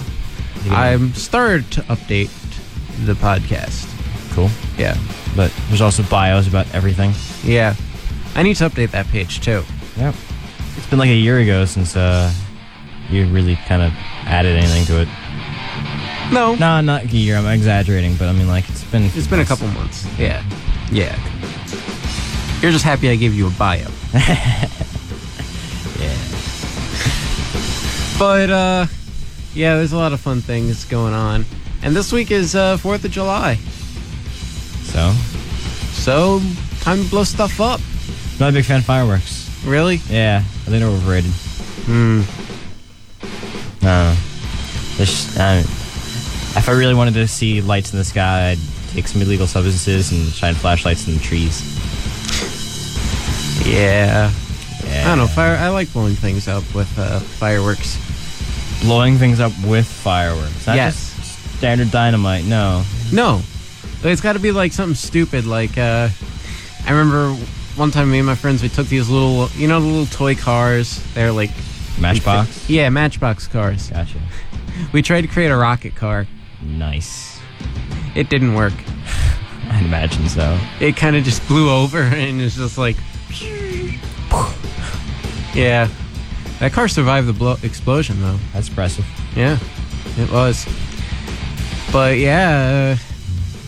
I'm 0.70 1.14
started 1.14 1.70
to 1.72 1.82
update 1.84 2.30
the 3.06 3.14
podcast. 3.14 3.90
Cool. 4.34 4.50
Yeah. 4.78 4.96
But 5.36 5.52
there's 5.68 5.82
also 5.82 6.04
bios 6.04 6.48
about 6.48 6.74
everything. 6.74 7.14
Yeah. 7.44 7.76
I 8.36 8.44
need 8.44 8.56
to 8.58 8.70
update 8.70 8.92
that 8.92 9.08
page 9.08 9.42
too. 9.42 9.64
Yep. 9.98 10.16
It's 10.78 10.88
been 10.88 11.00
like 11.00 11.10
a 11.10 11.16
year 11.16 11.40
ago 11.40 11.66
since 11.66 11.96
uh, 11.96 12.32
you 13.10 13.28
really 13.28 13.56
kind 13.68 13.82
of 13.82 13.92
added 14.26 14.58
anything 14.58 14.86
to 14.86 15.02
it. 15.02 15.08
No, 16.32 16.56
no, 16.56 16.82
not 16.82 17.04
a 17.04 17.08
year. 17.08 17.36
I'm 17.38 17.46
exaggerating, 17.46 18.16
but 18.16 18.28
I 18.28 18.34
mean, 18.34 18.48
like 18.48 18.68
it's 18.70 18.84
been 18.86 19.04
It's 19.04 19.28
been 19.28 19.40
a 19.40 19.46
couple 19.46 19.68
months. 19.68 20.06
Yeah. 20.18 20.44
Yeah. 20.92 21.16
You're 22.62 22.72
just 22.72 22.86
happy 22.86 23.10
I 23.10 23.16
gave 23.16 23.34
you 23.34 23.48
a 23.48 23.52
bio. 23.52 23.88
yeah. 24.14 24.68
But 28.18 28.50
uh 28.50 28.86
yeah, 29.54 29.76
there's 29.76 29.92
a 29.94 29.98
lot 29.98 30.14
of 30.14 30.20
fun 30.22 30.42
things 30.42 30.86
going 30.86 31.14
on. 31.14 31.46
And 31.84 31.96
this 31.96 32.12
week 32.12 32.32
is 32.32 32.56
uh 32.56 32.78
4th 32.78 33.04
of 33.06 33.12
July. 33.12 33.60
So, 34.92 35.12
So, 35.94 36.42
time 36.82 37.04
to 37.04 37.10
blow 37.10 37.24
stuff 37.24 37.60
up. 37.62 37.80
not 38.40 38.50
a 38.50 38.52
big 38.52 38.66
fan 38.66 38.80
of 38.80 38.86
fireworks. 38.86 39.50
Really? 39.66 40.02
Yeah, 40.10 40.40
I 40.44 40.70
think 40.70 40.80
they're 40.80 40.88
overrated. 40.90 41.32
Hmm. 41.86 42.22
No, 43.82 44.16
There's 44.98 45.10
just- 45.10 45.40
I 45.40 45.56
don't- 45.56 45.66
if 46.58 46.70
I 46.70 46.72
really 46.74 46.94
wanted 46.94 47.16
to 47.16 47.28
see 47.28 47.62
lights 47.62 47.92
in 47.94 47.98
the 48.00 48.06
sky, 48.06 48.52
I'd 48.52 48.60
take 48.94 49.08
some 49.08 49.22
illegal 49.22 49.48
substances 49.48 50.12
and 50.12 50.32
shine 50.34 50.54
flashlights 50.56 51.08
in 51.08 51.16
the 51.16 51.20
trees. 51.20 51.62
Yeah. 53.66 54.32
I 54.86 55.04
don't 55.06 55.18
know, 55.18 55.28
fire 55.28 55.56
I 55.58 55.70
like 55.70 55.92
blowing 55.94 56.16
things 56.16 56.48
up 56.48 56.64
with 56.76 56.88
uh 57.00 57.20
fireworks. 57.20 57.98
Blowing 58.84 59.18
things 59.18 59.40
up 59.40 59.54
with 59.66 59.86
fireworks. 59.88 60.68
Not 60.68 60.76
Yes. 60.76 61.12
just 61.18 61.58
standard 61.58 61.90
dynamite. 61.92 62.46
No. 62.46 62.84
No. 63.12 63.42
It's 64.04 64.22
got 64.22 64.34
to 64.34 64.40
be 64.40 64.52
like 64.52 64.74
something 64.74 64.96
stupid. 64.96 65.46
Like, 65.46 65.78
uh, 65.78 66.10
I 66.86 66.92
remember 66.92 67.34
one 67.76 67.90
time 67.92 68.12
me 68.12 68.20
and 68.20 68.28
my 68.28 68.36
friends, 68.36 68.62
we 68.62 68.70
took 68.70 68.88
these 68.88 69.10
little, 69.10 69.48
you 69.56 69.68
know, 69.68 69.80
the 69.80 69.88
little 69.88 70.06
toy 70.06 70.36
cars. 70.36 71.02
They're 71.14 71.32
like. 71.32 71.52
Matchbox? 72.00 72.70
Yeah, 72.70 72.90
Matchbox 72.90 73.48
cars. 73.48 73.90
Gotcha. 73.90 74.18
We 74.92 75.04
tried 75.04 75.22
to 75.22 75.28
create 75.28 75.50
a 75.50 75.56
rocket 75.56 75.96
car. 75.96 76.26
Nice. 76.62 77.40
It 78.16 78.30
didn't 78.30 78.56
work. 78.56 78.74
I'd 79.70 79.86
imagine 79.86 80.28
so. 80.28 80.60
It 80.80 80.98
kind 80.98 81.16
of 81.16 81.24
just 81.24 81.48
blew 81.48 81.70
over 81.70 82.02
and 82.02 82.42
it's 82.42 82.56
just 82.56 82.78
like. 82.78 82.98
Yeah. 85.54 85.88
That 86.60 86.74
car 86.74 86.88
survived 86.88 87.28
the 87.28 87.34
blow- 87.34 87.58
explosion, 87.62 88.20
though. 88.22 88.38
That's 88.54 88.70
impressive. 88.70 89.06
Yeah, 89.36 89.60
it 90.18 90.32
was. 90.32 90.66
But 91.92 92.18
yeah, 92.18 92.96
uh, 92.98 93.13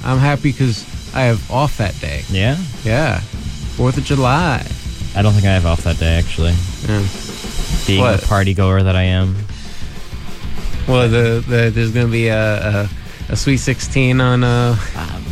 I'm 0.06 0.18
happy 0.19 0.52
because 0.52 0.84
I 1.15 1.22
have 1.23 1.49
off 1.52 1.77
that 1.77 1.99
day. 1.99 2.23
Yeah? 2.30 2.57
Yeah. 2.84 3.19
Fourth 3.77 3.98
of 3.98 4.03
July. 4.03 4.65
I 5.15 5.22
don't 5.22 5.34
think 5.34 5.45
I 5.45 5.53
have 5.53 5.65
off 5.65 5.84
that 5.84 5.98
day, 5.98 6.15
actually. 6.18 6.53
Yeah. 6.88 7.06
Being 7.88 8.02
What? 8.02 8.22
the 8.22 8.27
party 8.27 8.53
goer 8.53 8.84
that 8.84 8.95
I 8.95 9.03
am. 9.03 9.36
Well, 10.88 11.10
the, 11.10 11.44
the 11.48 11.72
there's 11.73 11.91
gonna 11.91 12.07
be 12.11 12.27
a 12.27 12.84
a, 12.84 12.90
a 13.30 13.36
sweet 13.36 13.57
sixteen 13.57 14.22
on 14.22 14.44
uh 14.44 14.76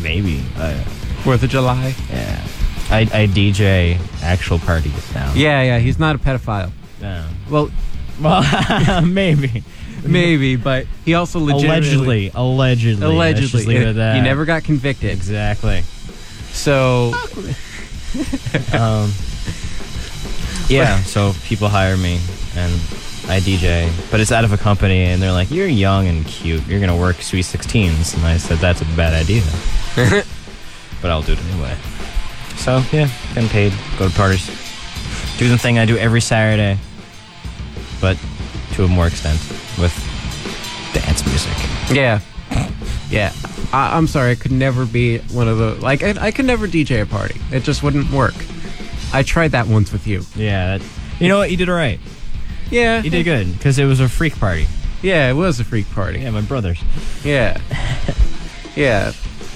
maybe 0.01 0.43
uh, 0.57 0.73
Fourth 1.23 1.43
of 1.43 1.49
July. 1.49 1.93
Yeah. 2.09 2.47
I, 2.89 3.01
I 3.01 3.27
DJ 3.27 3.97
actual 4.23 4.59
parties 4.59 5.13
now. 5.15 5.31
Yeah, 5.35 5.61
yeah. 5.63 5.79
He's 5.79 5.99
not 5.99 6.15
a 6.15 6.19
pedophile. 6.19 6.71
Yeah. 7.01 7.27
Well, 7.49 7.69
well, 8.21 9.01
maybe, 9.05 9.63
maybe, 10.07 10.55
but 10.55 10.85
he 11.05 11.13
also 11.13 11.39
legitimately, 11.39 12.29
Allegedly, 12.29 12.31
allegedly, 12.33 13.05
allegedly, 13.05 13.75
it 13.77 13.93
that. 13.93 14.15
he 14.15 14.21
never 14.21 14.45
got 14.45 14.63
convicted. 14.63 15.11
Exactly. 15.11 15.81
So, 16.51 17.13
um, 18.73 19.11
yeah. 20.69 21.01
So 21.03 21.33
people 21.45 21.67
hire 21.69 21.97
me, 21.97 22.19
and 22.55 22.73
I 23.27 23.39
DJ, 23.39 23.91
but 24.11 24.19
it's 24.19 24.31
out 24.31 24.43
of 24.43 24.53
a 24.53 24.57
company, 24.57 25.05
and 25.05 25.21
they're 25.21 25.31
like, 25.31 25.49
"You're 25.51 25.67
young 25.67 26.07
and 26.07 26.25
cute. 26.25 26.65
You're 26.67 26.79
gonna 26.79 26.97
work 26.97 27.21
Sweet 27.21 27.45
16s," 27.45 28.15
and 28.15 28.25
I 28.25 28.37
said, 28.37 28.59
"That's 28.59 28.81
a 28.81 28.85
bad 28.95 29.13
idea." 29.13 29.43
but 31.01 31.11
I'll 31.11 31.21
do 31.21 31.33
it 31.33 31.39
anyway. 31.51 31.75
So 32.57 32.83
yeah, 32.91 33.09
getting 33.33 33.49
paid, 33.49 33.73
go 33.97 34.07
to 34.07 34.13
parties, 34.15 34.45
do 35.37 35.49
the 35.49 35.57
thing 35.57 35.79
I 35.79 35.85
do 35.85 35.97
every 35.97 36.21
Saturday, 36.21 36.79
but 37.99 38.17
to 38.73 38.83
a 38.83 38.87
more 38.87 39.07
extent 39.07 39.39
with 39.79 39.93
dance 40.93 41.25
music. 41.25 41.53
yeah, 41.91 42.19
yeah. 43.09 43.33
I, 43.71 43.97
I'm 43.97 44.07
sorry, 44.07 44.31
I 44.31 44.35
could 44.35 44.51
never 44.51 44.85
be 44.85 45.17
one 45.19 45.47
of 45.47 45.57
the 45.57 45.75
like. 45.75 46.03
I, 46.03 46.27
I 46.27 46.31
could 46.31 46.45
never 46.45 46.67
DJ 46.67 47.01
a 47.01 47.05
party. 47.05 47.39
It 47.51 47.63
just 47.63 47.83
wouldn't 47.83 48.11
work. 48.11 48.35
I 49.13 49.23
tried 49.23 49.51
that 49.51 49.67
once 49.67 49.91
with 49.91 50.07
you. 50.07 50.23
Yeah, 50.35 50.77
that, 50.77 50.87
you 51.19 51.27
know 51.27 51.37
what? 51.37 51.51
You 51.51 51.57
did 51.57 51.69
all 51.69 51.75
right. 51.75 51.99
Yeah, 52.71 53.03
You 53.03 53.09
did 53.11 53.23
good 53.23 53.53
because 53.53 53.77
it 53.77 53.85
was 53.85 53.99
a 53.99 54.09
freak 54.09 54.39
party. 54.39 54.65
Yeah, 55.03 55.29
it 55.29 55.33
was 55.33 55.59
a 55.59 55.63
freak 55.63 55.87
party. 55.91 56.19
Yeah, 56.21 56.31
my 56.31 56.41
brothers. 56.41 56.81
Yeah. 57.23 57.59
yeah. 58.75 59.11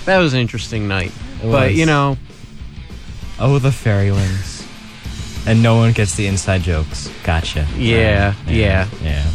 That 0.06 0.18
was 0.20 0.34
an 0.34 0.40
interesting 0.40 0.88
night. 0.88 1.12
It 1.42 1.50
but, 1.52 1.74
you 1.74 1.86
know, 1.86 2.18
Oh, 3.40 3.58
the 3.60 3.72
fairy 3.72 4.12
wings. 4.12 4.68
And 5.48 5.64
no 5.64 5.76
one 5.78 5.94
gets 5.94 6.16
the 6.16 6.28
inside 6.28 6.62
jokes. 6.64 7.10
Gotcha. 7.24 7.66
Yeah, 7.78 8.34
Uh, 8.46 8.52
yeah. 8.52 8.88
yeah. 9.02 9.26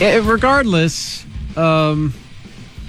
Eh, 0.00 0.20
regardless, 0.24 1.24
um, 1.56 2.12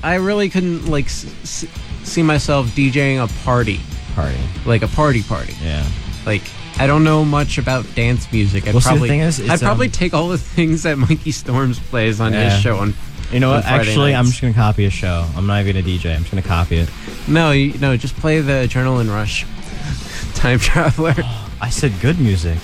I 0.04 0.16
really 0.16 0.50
couldn't, 0.50 0.88
like, 0.88 1.06
s- 1.06 1.26
s- 1.44 1.66
see 2.04 2.22
myself 2.24 2.68
DJing 2.68 3.24
a 3.24 3.28
party. 3.44 3.80
Party. 4.16 4.38
Like 4.66 4.82
a 4.84 4.88
party 4.88 5.24
party. 5.24 5.54
Yeah. 5.64 5.86
Like, 6.26 6.44
I 6.80 6.88
don't 6.88 7.04
know 7.04 7.24
much 7.26 7.58
about 7.58 7.86
dance 7.96 8.32
music. 8.32 8.68
I'd 8.68 8.74
Well, 8.74 8.82
see, 8.82 8.90
the 8.90 8.92
probably, 8.92 9.10
thing 9.10 9.20
is, 9.22 9.40
it's, 9.40 9.50
I'd 9.50 9.60
probably 9.62 9.88
um, 9.88 9.92
take 9.92 10.14
all 10.14 10.28
the 10.30 10.38
things 10.56 10.84
that 10.84 10.98
Mikey 10.98 11.32
Storms 11.32 11.80
plays 11.80 12.20
on 12.22 12.34
Yeah. 12.34 12.50
his 12.52 12.62
show 12.62 12.78
on 12.78 12.94
You 13.32 13.40
know 13.40 13.50
on 13.50 13.56
what? 13.58 13.64
Friday 13.66 13.90
Actually, 13.90 14.16
I'm 14.16 14.26
nights. 14.26 14.30
just 14.30 14.42
gonna 14.42 14.54
copy 14.54 14.86
a 14.86 14.90
show. 14.90 15.26
I'm 15.36 15.48
not 15.48 15.62
even 15.66 15.74
gonna 15.84 15.86
DJ. 15.98 16.14
I'm 16.16 16.20
just 16.22 16.32
gonna 16.32 16.42
copy 16.44 16.78
it. 16.78 16.90
No, 17.28 17.52
you, 17.52 17.78
no, 17.80 17.98
just 17.98 18.16
play 18.18 18.40
the 18.42 18.54
Adrenaline 18.68 19.10
Rush. 19.10 19.46
Time 20.36 20.60
Traveler. 20.60 21.16
I 21.62 21.70
said 21.70 21.94
good 22.02 22.20
music. 22.20 22.60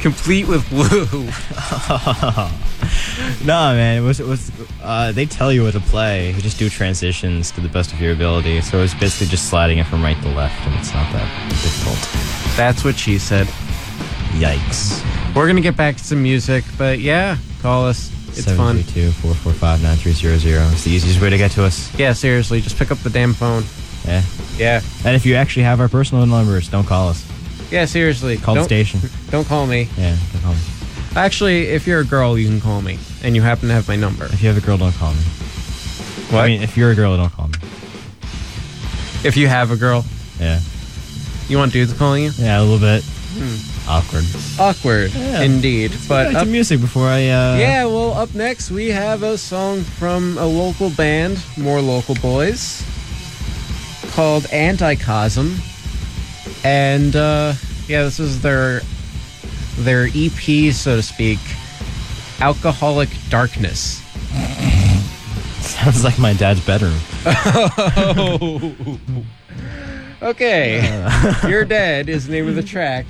Complete 0.00 0.46
with 0.48 0.70
woo. 0.72 1.28
no, 3.44 3.74
man. 3.74 4.02
It 4.02 4.06
was. 4.06 4.20
It 4.20 4.26
was. 4.26 4.50
Uh, 4.82 5.12
they 5.12 5.26
tell 5.26 5.52
you 5.52 5.64
what 5.64 5.72
to 5.72 5.80
play. 5.80 6.30
You 6.32 6.40
just 6.40 6.58
do 6.58 6.68
transitions 6.68 7.50
to 7.52 7.60
the 7.60 7.68
best 7.68 7.92
of 7.92 8.00
your 8.00 8.12
ability. 8.12 8.60
So 8.62 8.82
it's 8.82 8.94
basically 8.94 9.26
just 9.28 9.48
sliding 9.48 9.78
it 9.78 9.86
from 9.86 10.02
right 10.02 10.20
to 10.22 10.28
left, 10.30 10.60
and 10.66 10.74
it's 10.78 10.92
not 10.92 11.10
that 11.12 11.50
difficult. 11.50 11.98
That's 12.56 12.84
what 12.84 12.96
she 12.96 13.18
said. 13.18 13.46
Yikes. 14.38 15.02
We're 15.34 15.46
gonna 15.46 15.60
get 15.60 15.76
back 15.76 15.96
to 15.96 16.04
some 16.04 16.22
music, 16.22 16.64
but 16.76 16.98
yeah, 16.98 17.38
call 17.62 17.86
us. 17.86 18.12
It's 18.36 18.44
fun. 18.52 18.78
732-445-9300. 18.78 20.72
It's 20.72 20.84
the 20.84 20.90
easiest 20.90 21.20
way 21.20 21.30
to 21.30 21.38
get 21.38 21.50
to 21.52 21.64
us. 21.64 21.92
Yeah, 21.98 22.12
seriously, 22.12 22.60
just 22.60 22.76
pick 22.76 22.92
up 22.92 22.98
the 22.98 23.10
damn 23.10 23.34
phone. 23.34 23.64
Yeah. 24.04 24.22
Yeah. 24.56 24.80
And 25.04 25.16
if 25.16 25.26
you 25.26 25.34
actually 25.34 25.64
have 25.64 25.80
our 25.80 25.88
personal 25.88 26.24
numbers, 26.26 26.68
don't 26.68 26.86
call 26.86 27.08
us. 27.08 27.26
Yeah, 27.70 27.84
seriously. 27.84 28.36
Call 28.36 28.54
the 28.54 28.60
don't, 28.60 28.66
station. 28.66 29.00
Don't 29.30 29.46
call 29.46 29.66
me. 29.66 29.88
Yeah, 29.98 30.16
don't 30.32 30.42
call 30.42 30.54
me. 30.54 30.60
Actually, 31.16 31.68
if 31.68 31.86
you're 31.86 32.00
a 32.00 32.04
girl, 32.04 32.38
you 32.38 32.46
can 32.48 32.60
call 32.60 32.80
me, 32.82 32.98
and 33.22 33.34
you 33.34 33.42
happen 33.42 33.68
to 33.68 33.74
have 33.74 33.88
my 33.88 33.96
number. 33.96 34.26
If 34.26 34.42
you 34.42 34.48
have 34.48 34.58
a 34.58 34.64
girl, 34.64 34.76
don't 34.78 34.94
call 34.94 35.12
me. 35.12 35.20
What? 36.30 36.44
I 36.44 36.46
mean, 36.48 36.62
if 36.62 36.76
you're 36.76 36.90
a 36.90 36.94
girl, 36.94 37.16
don't 37.16 37.32
call 37.32 37.48
me. 37.48 37.54
If 39.24 39.36
you 39.36 39.48
have 39.48 39.70
a 39.70 39.76
girl, 39.76 40.04
Yeah. 40.38 40.60
you 41.48 41.56
want 41.58 41.72
dudes 41.72 41.92
calling 41.94 42.24
you? 42.24 42.32
Yeah, 42.36 42.60
a 42.60 42.62
little 42.62 42.78
bit. 42.78 43.02
Hmm. 43.04 43.90
Awkward. 43.90 44.24
Awkward, 44.60 45.12
Yeah. 45.14 45.40
indeed. 45.40 45.92
But 46.06 46.26
Back 46.26 46.34
up, 46.36 46.44
to 46.44 46.50
music 46.50 46.80
before 46.80 47.08
I. 47.08 47.28
Uh, 47.28 47.56
yeah, 47.56 47.84
well, 47.86 48.12
up 48.12 48.34
next 48.34 48.70
we 48.70 48.88
have 48.88 49.22
a 49.22 49.36
song 49.38 49.82
from 49.82 50.36
a 50.38 50.46
local 50.46 50.90
band, 50.90 51.38
more 51.56 51.80
local 51.80 52.14
boys, 52.16 52.82
called 54.12 54.44
Anticosm, 54.52 55.56
and 56.64 57.16
uh, 57.16 57.54
yeah, 57.88 58.02
this 58.04 58.20
is 58.20 58.40
their 58.42 58.82
their 59.84 60.08
EP, 60.14 60.72
so 60.72 60.96
to 60.96 61.02
speak, 61.02 61.38
Alcoholic 62.40 63.08
Darkness. 63.28 64.02
Sounds 65.60 66.04
like 66.04 66.18
my 66.18 66.32
dad's 66.34 66.64
bedroom. 66.64 66.98
Okay, 70.20 70.82
you're 71.48 71.64
dead 71.64 72.08
is 72.08 72.26
the 72.26 72.32
name 72.32 72.48
of 72.48 72.56
the 72.56 72.62
track, 72.64 73.06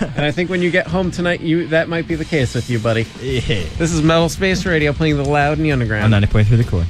and 0.00 0.24
I 0.24 0.30
think 0.30 0.48
when 0.48 0.62
you 0.62 0.70
get 0.70 0.86
home 0.86 1.10
tonight, 1.10 1.40
you 1.40 1.66
that 1.66 1.86
might 1.90 2.08
be 2.08 2.14
the 2.14 2.24
case 2.24 2.54
with 2.54 2.70
you, 2.70 2.78
buddy. 2.78 3.02
Yeah. 3.20 3.64
This 3.76 3.92
is 3.92 4.00
Metal 4.00 4.30
Space 4.30 4.64
Radio 4.64 4.94
playing 4.94 5.18
the 5.18 5.24
loud 5.28 5.58
and 5.58 5.66
the 5.66 5.72
underground. 5.72 6.04
On 6.04 6.14
underground. 6.14 6.46
90.3 6.46 6.56
the 6.56 6.64
core. 6.64 6.86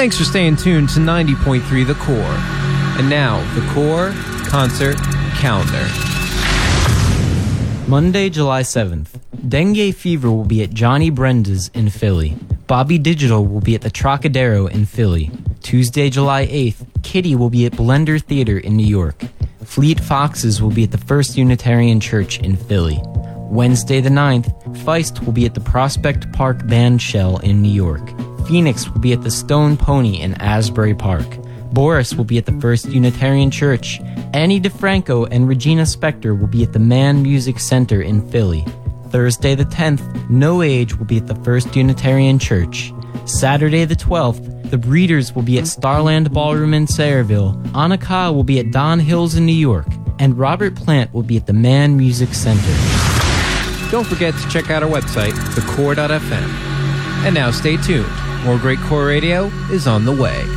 Thanks 0.00 0.16
for 0.16 0.24
staying 0.24 0.56
tuned 0.56 0.88
to 0.88 0.98
90.3 0.98 1.86
The 1.86 1.92
Core. 1.92 2.16
And 2.98 3.10
now, 3.10 3.38
The 3.54 3.60
Core 3.74 4.12
Concert 4.48 4.96
Calendar. 5.36 5.86
Monday, 7.86 8.30
July 8.30 8.62
7th. 8.62 9.08
Dengue 9.46 9.94
Fever 9.94 10.30
will 10.30 10.46
be 10.46 10.62
at 10.62 10.70
Johnny 10.70 11.10
Brenda's 11.10 11.70
in 11.74 11.90
Philly. 11.90 12.34
Bobby 12.66 12.96
Digital 12.96 13.44
will 13.44 13.60
be 13.60 13.74
at 13.74 13.82
the 13.82 13.90
Trocadero 13.90 14.68
in 14.68 14.86
Philly. 14.86 15.30
Tuesday, 15.60 16.08
July 16.08 16.46
8th, 16.46 17.02
Kitty 17.02 17.34
will 17.34 17.50
be 17.50 17.66
at 17.66 17.72
Blender 17.72 18.18
Theater 18.22 18.56
in 18.56 18.78
New 18.78 18.86
York. 18.86 19.20
Fleet 19.64 20.00
Foxes 20.00 20.62
will 20.62 20.70
be 20.70 20.84
at 20.84 20.92
the 20.92 20.98
First 20.98 21.36
Unitarian 21.36 22.00
Church 22.00 22.38
in 22.40 22.56
Philly. 22.56 22.98
Wednesday, 23.50 24.00
the 24.00 24.08
9th, 24.08 24.64
Feist 24.78 25.26
will 25.26 25.34
be 25.34 25.44
at 25.44 25.52
the 25.52 25.60
Prospect 25.60 26.32
Park 26.32 26.66
Band 26.66 27.02
Shell 27.02 27.36
in 27.40 27.60
New 27.60 27.68
York. 27.68 28.10
Phoenix 28.50 28.90
will 28.90 28.98
be 28.98 29.12
at 29.12 29.22
the 29.22 29.30
Stone 29.30 29.76
Pony 29.76 30.20
in 30.20 30.34
Asbury 30.40 30.92
Park. 30.92 31.24
Boris 31.72 32.14
will 32.14 32.24
be 32.24 32.36
at 32.36 32.46
the 32.46 32.60
First 32.60 32.86
Unitarian 32.88 33.48
Church. 33.48 34.00
Ani 34.34 34.60
DiFranco 34.60 35.28
and 35.30 35.46
Regina 35.46 35.82
Spektor 35.82 36.36
will 36.36 36.48
be 36.48 36.64
at 36.64 36.72
the 36.72 36.80
Mann 36.80 37.22
Music 37.22 37.60
Center 37.60 38.02
in 38.02 38.28
Philly. 38.28 38.64
Thursday 39.10 39.54
the 39.54 39.66
10th, 39.66 40.28
No 40.28 40.62
Age 40.62 40.96
will 40.96 41.04
be 41.04 41.18
at 41.18 41.28
the 41.28 41.36
First 41.36 41.76
Unitarian 41.76 42.40
Church. 42.40 42.92
Saturday 43.24 43.84
the 43.84 43.94
12th, 43.94 44.68
The 44.68 44.78
Breeders 44.78 45.32
will 45.32 45.42
be 45.42 45.60
at 45.60 45.68
Starland 45.68 46.32
Ballroom 46.32 46.74
in 46.74 46.86
Sayreville. 46.86 47.54
Anna 47.76 47.98
Ka 47.98 48.32
will 48.32 48.42
be 48.42 48.58
at 48.58 48.72
Don 48.72 48.98
Hills 48.98 49.36
in 49.36 49.46
New 49.46 49.52
York. 49.52 49.86
And 50.18 50.36
Robert 50.36 50.74
Plant 50.74 51.14
will 51.14 51.22
be 51.22 51.36
at 51.36 51.46
the 51.46 51.52
Mann 51.52 51.96
Music 51.96 52.34
Center. 52.34 52.74
Don't 53.92 54.08
forget 54.08 54.34
to 54.34 54.48
check 54.48 54.70
out 54.70 54.82
our 54.82 54.90
website, 54.90 55.34
thecore.fm. 55.54 56.48
And 57.22 57.32
now 57.32 57.52
stay 57.52 57.76
tuned. 57.76 58.10
More 58.44 58.58
great 58.58 58.80
core 58.80 59.06
radio 59.06 59.46
is 59.70 59.86
on 59.86 60.06
the 60.06 60.12
way. 60.12 60.49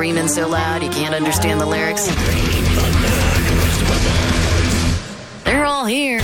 Screaming 0.00 0.28
so 0.28 0.48
loud 0.48 0.82
you 0.82 0.88
can't 0.88 1.14
understand 1.14 1.60
the 1.60 1.66
lyrics? 1.66 2.06
They're 5.44 5.66
all 5.66 5.84
here. 5.84 6.22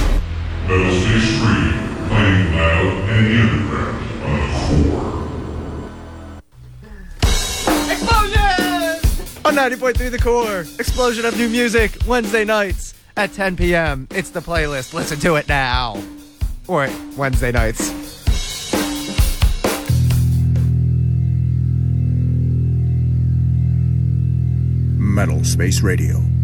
Metal 0.67 0.93
Space 0.93 1.41
Radio, 1.43 2.09
playing 2.09 2.55
loud 2.55 2.87
and 3.11 3.27
the 3.27 3.37
underground 3.43 4.01
on 4.25 4.37
the 4.41 4.49
core. 4.89 5.13
Explosion! 7.93 8.61
On 9.45 9.55
90.3 9.55 10.11
The 10.11 10.19
Core, 10.21 10.61
explosion 10.79 11.27
of 11.27 11.37
new 11.37 11.51
music, 11.51 11.99
Wednesday 12.07 12.47
nights 12.47 12.95
at 13.19 13.35
10 13.35 13.57
p.m. 13.57 14.09
It's 14.11 14.31
the 14.31 14.41
playlist. 14.41 14.95
Listen 14.95 15.19
to 15.19 15.35
it 15.35 15.51
now. 15.51 16.03
Or 16.67 16.89
Wednesday 17.19 17.53
nights. 17.53 18.06
Metal 25.17 25.43
Space 25.45 25.81
Radio. 25.81 26.36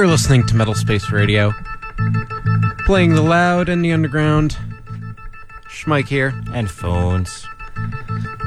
You're 0.00 0.08
listening 0.08 0.46
to 0.46 0.56
Metal 0.56 0.72
Space 0.72 1.10
Radio. 1.10 1.52
Playing 2.86 3.14
the 3.14 3.20
loud 3.20 3.68
and 3.68 3.84
the 3.84 3.92
underground. 3.92 4.56
Schmike 5.68 6.08
here. 6.08 6.32
And 6.54 6.70
phones. 6.70 7.44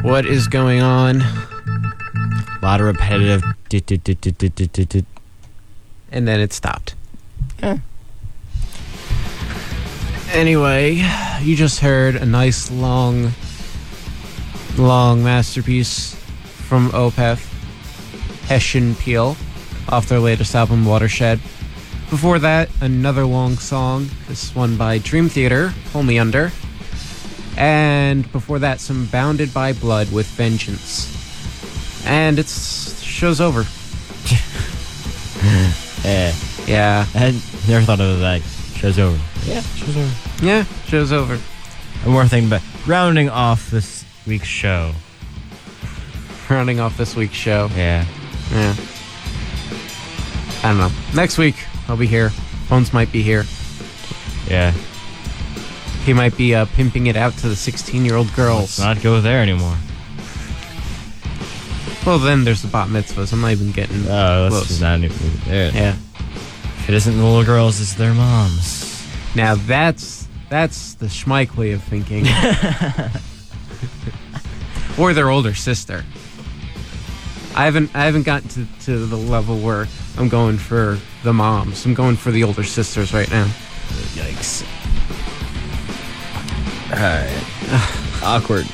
What 0.02 0.26
is 0.26 0.48
going 0.48 0.82
on? 0.82 1.22
A 1.22 2.60
lot 2.64 2.80
of 2.80 2.88
repetitive. 2.88 3.44
dit, 3.70 3.86
dit, 3.86 4.04
dit, 4.04 4.20
dit, 4.20 4.36
dit, 4.36 4.56
dit, 4.56 4.74
dit, 4.74 4.90
dit. 4.90 5.06
And 6.12 6.28
then 6.28 6.40
it 6.40 6.54
stopped. 6.54 6.96
Yeah. 7.62 7.78
Anyway, 10.32 11.04
you 11.44 11.56
just 11.56 11.82
heard 11.82 12.16
a 12.16 12.26
nice 12.26 12.72
long, 12.72 13.32
long 14.76 15.24
masterpiece 15.24 16.16
from 16.66 16.90
Opeth, 16.94 17.46
Hessian 18.48 18.96
Peel, 18.96 19.38
off 19.90 20.08
their 20.08 20.20
latest 20.20 20.56
album 20.56 20.86
Watershed. 20.86 21.40
Before 22.10 22.40
that, 22.40 22.70
another 22.82 23.26
long 23.26 23.56
song, 23.58 24.08
this 24.28 24.54
one 24.56 24.78
by 24.78 25.00
Dream 25.00 25.30
Theater, 25.30 25.74
Pull 25.92 26.04
Me 26.04 26.20
Under. 26.20 26.52
And 27.58 28.30
before 28.32 28.60
that, 28.60 28.80
some 28.80 29.06
Bonded 29.08 29.54
by 29.54 29.74
Blood 29.74 30.12
with 30.12 30.28
Vengeance. 30.28 31.10
And 32.06 32.38
it's 32.40 33.02
show's 33.02 33.42
over. 33.42 33.66
Yeah. 36.04 36.34
Yeah. 36.66 37.06
I 37.14 37.32
never 37.68 37.86
thought 37.86 38.00
of 38.00 38.20
that. 38.22 38.42
Show's 38.76 38.98
over. 38.98 39.20
Yeah, 39.46 39.62
show's 39.62 39.98
over. 39.98 40.14
Yeah, 40.42 40.64
show's 40.88 41.12
over. 41.12 41.38
One 42.04 42.14
more 42.14 42.26
thing, 42.26 42.48
but 42.50 42.62
rounding 42.88 43.30
off 43.30 43.70
this 43.70 44.06
week's 44.26 44.48
show. 44.48 44.94
Rounding 46.50 46.80
off 46.80 46.98
this 46.98 47.16
week's 47.16 47.36
show. 47.36 47.70
Yeah. 47.76 48.06
Yeah. 48.52 48.76
I 50.64 50.70
don't 50.70 50.78
know. 50.78 50.92
Next 51.14 51.38
week, 51.38 51.56
I'll 51.88 51.98
be 51.98 52.08
here. 52.08 52.30
Phones 52.70 52.94
might 52.94 53.12
be 53.12 53.22
here. 53.22 53.44
Yeah. 54.48 54.72
He 56.06 56.14
might 56.14 56.36
be 56.38 56.54
uh, 56.56 56.66
pimping 56.74 57.08
it 57.08 57.16
out 57.16 57.34
to 57.40 57.50
the 57.50 57.56
16 57.56 58.04
year 58.06 58.16
old 58.16 58.34
girls. 58.34 58.60
Let's 58.60 58.80
not 58.80 59.02
go 59.02 59.22
there 59.22 59.42
anymore. 59.42 59.76
Well, 62.06 62.20
then 62.20 62.44
there's 62.44 62.62
the 62.62 62.68
bat 62.68 62.90
mitzvahs. 62.90 63.32
I'm 63.32 63.42
not 63.42 63.52
even 63.52 63.72
getting 63.72 64.02
Oh, 64.08 64.50
that's 64.50 64.56
close. 64.68 64.82
not 64.82 65.00
even 65.00 65.18
there. 65.46 65.72
Yeah. 65.72 65.96
If 66.80 66.90
it 66.90 66.96
isn't 66.96 67.16
the 67.16 67.24
little 67.24 67.46
girls, 67.46 67.80
it's 67.80 67.94
their 67.94 68.14
moms. 68.14 69.06
Now 69.36 69.56
that's 69.56 70.28
that's 70.50 70.96
the 70.96 71.06
Schmeich 71.08 71.56
way 71.56 71.72
of 71.72 71.82
thinking. 71.84 72.26
or 75.00 75.14
their 75.14 75.30
older 75.30 75.54
sister. 75.54 76.04
I 77.56 77.66
haven't 77.66 77.96
I 77.96 78.04
haven't 78.06 78.24
gotten 78.24 78.50
to, 78.50 78.66
to 78.82 79.06
the 79.06 79.16
level 79.16 79.60
where 79.60 79.88
I'm 80.18 80.30
going 80.30 80.58
for 80.58 80.98
the 81.24 81.34
moms. 81.34 81.86
I'm 81.86 81.94
going 81.94 82.16
for 82.16 82.32
the 82.32 82.44
older 82.44 82.64
sisters 82.64 83.14
right 83.14 83.30
now. 83.32 83.46
Yikes. 84.14 84.64
Alright. 86.92 88.24
Awkward. 88.24 88.68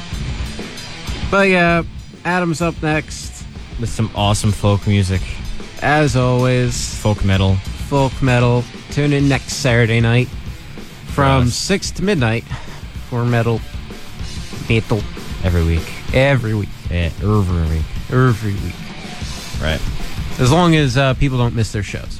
But 1.31 1.47
yeah, 1.49 1.83
Adam's 2.25 2.61
up 2.61 2.81
next. 2.81 3.45
With 3.79 3.89
some 3.89 4.11
awesome 4.15 4.51
folk 4.51 4.85
music. 4.87 5.21
As 5.81 6.15
always, 6.17 6.95
Folk 6.99 7.23
metal. 7.23 7.55
folk 7.87 8.21
metal. 8.21 8.63
Tune 8.91 9.13
in 9.13 9.29
next 9.29 9.53
Saturday 9.53 10.01
night 10.01 10.27
from 11.07 11.45
Yes. 11.45 11.55
6 11.55 11.91
to 11.91 12.03
midnight 12.03 12.43
for 13.09 13.23
metal. 13.23 13.61
Metal. 14.67 15.01
Every 15.43 15.63
week. 15.63 15.93
Every 16.13 16.53
week. 16.53 16.69
Yeah, 16.91 17.11
every 17.21 17.69
week. 17.69 17.85
Every 18.11 18.53
week. 18.53 18.75
Right. 19.61 19.79
As 20.39 20.51
long 20.51 20.75
as 20.75 20.97
uh, 20.97 21.13
people 21.15 21.37
don't 21.37 21.53
miss 21.55 21.71
their 21.71 21.83
shows. 21.83 22.19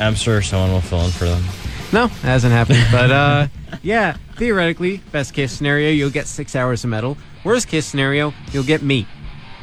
I'm 0.00 0.14
sure 0.16 0.42
someone 0.42 0.72
will 0.72 0.80
fill 0.80 1.02
in 1.04 1.10
for 1.12 1.26
them. 1.26 1.44
No, 1.92 2.06
it 2.06 2.10
hasn't 2.10 2.52
happened. 2.52 2.84
But 2.90 3.10
uh, 3.12 3.46
yeah, 3.82 4.16
theoretically, 4.36 4.98
best 5.12 5.32
case 5.32 5.52
scenario, 5.52 5.90
you'll 5.90 6.10
get 6.10 6.26
six 6.26 6.56
hours 6.56 6.82
of 6.82 6.90
metal. 6.90 7.16
Worst 7.44 7.68
case 7.68 7.86
scenario, 7.86 8.34
you'll 8.52 8.64
get 8.64 8.82
me 8.82 9.06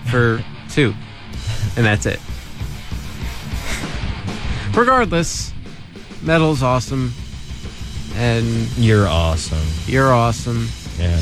for 0.09 0.43
two, 0.69 0.93
and 1.75 1.85
that's 1.85 2.05
it. 2.05 2.19
Regardless, 4.73 5.51
metal's 6.21 6.63
awesome, 6.63 7.11
and 8.15 8.45
You're 8.77 9.07
awesome. 9.07 9.65
you're 9.85 10.13
awesome. 10.13 10.69
Yeah. 10.97 11.21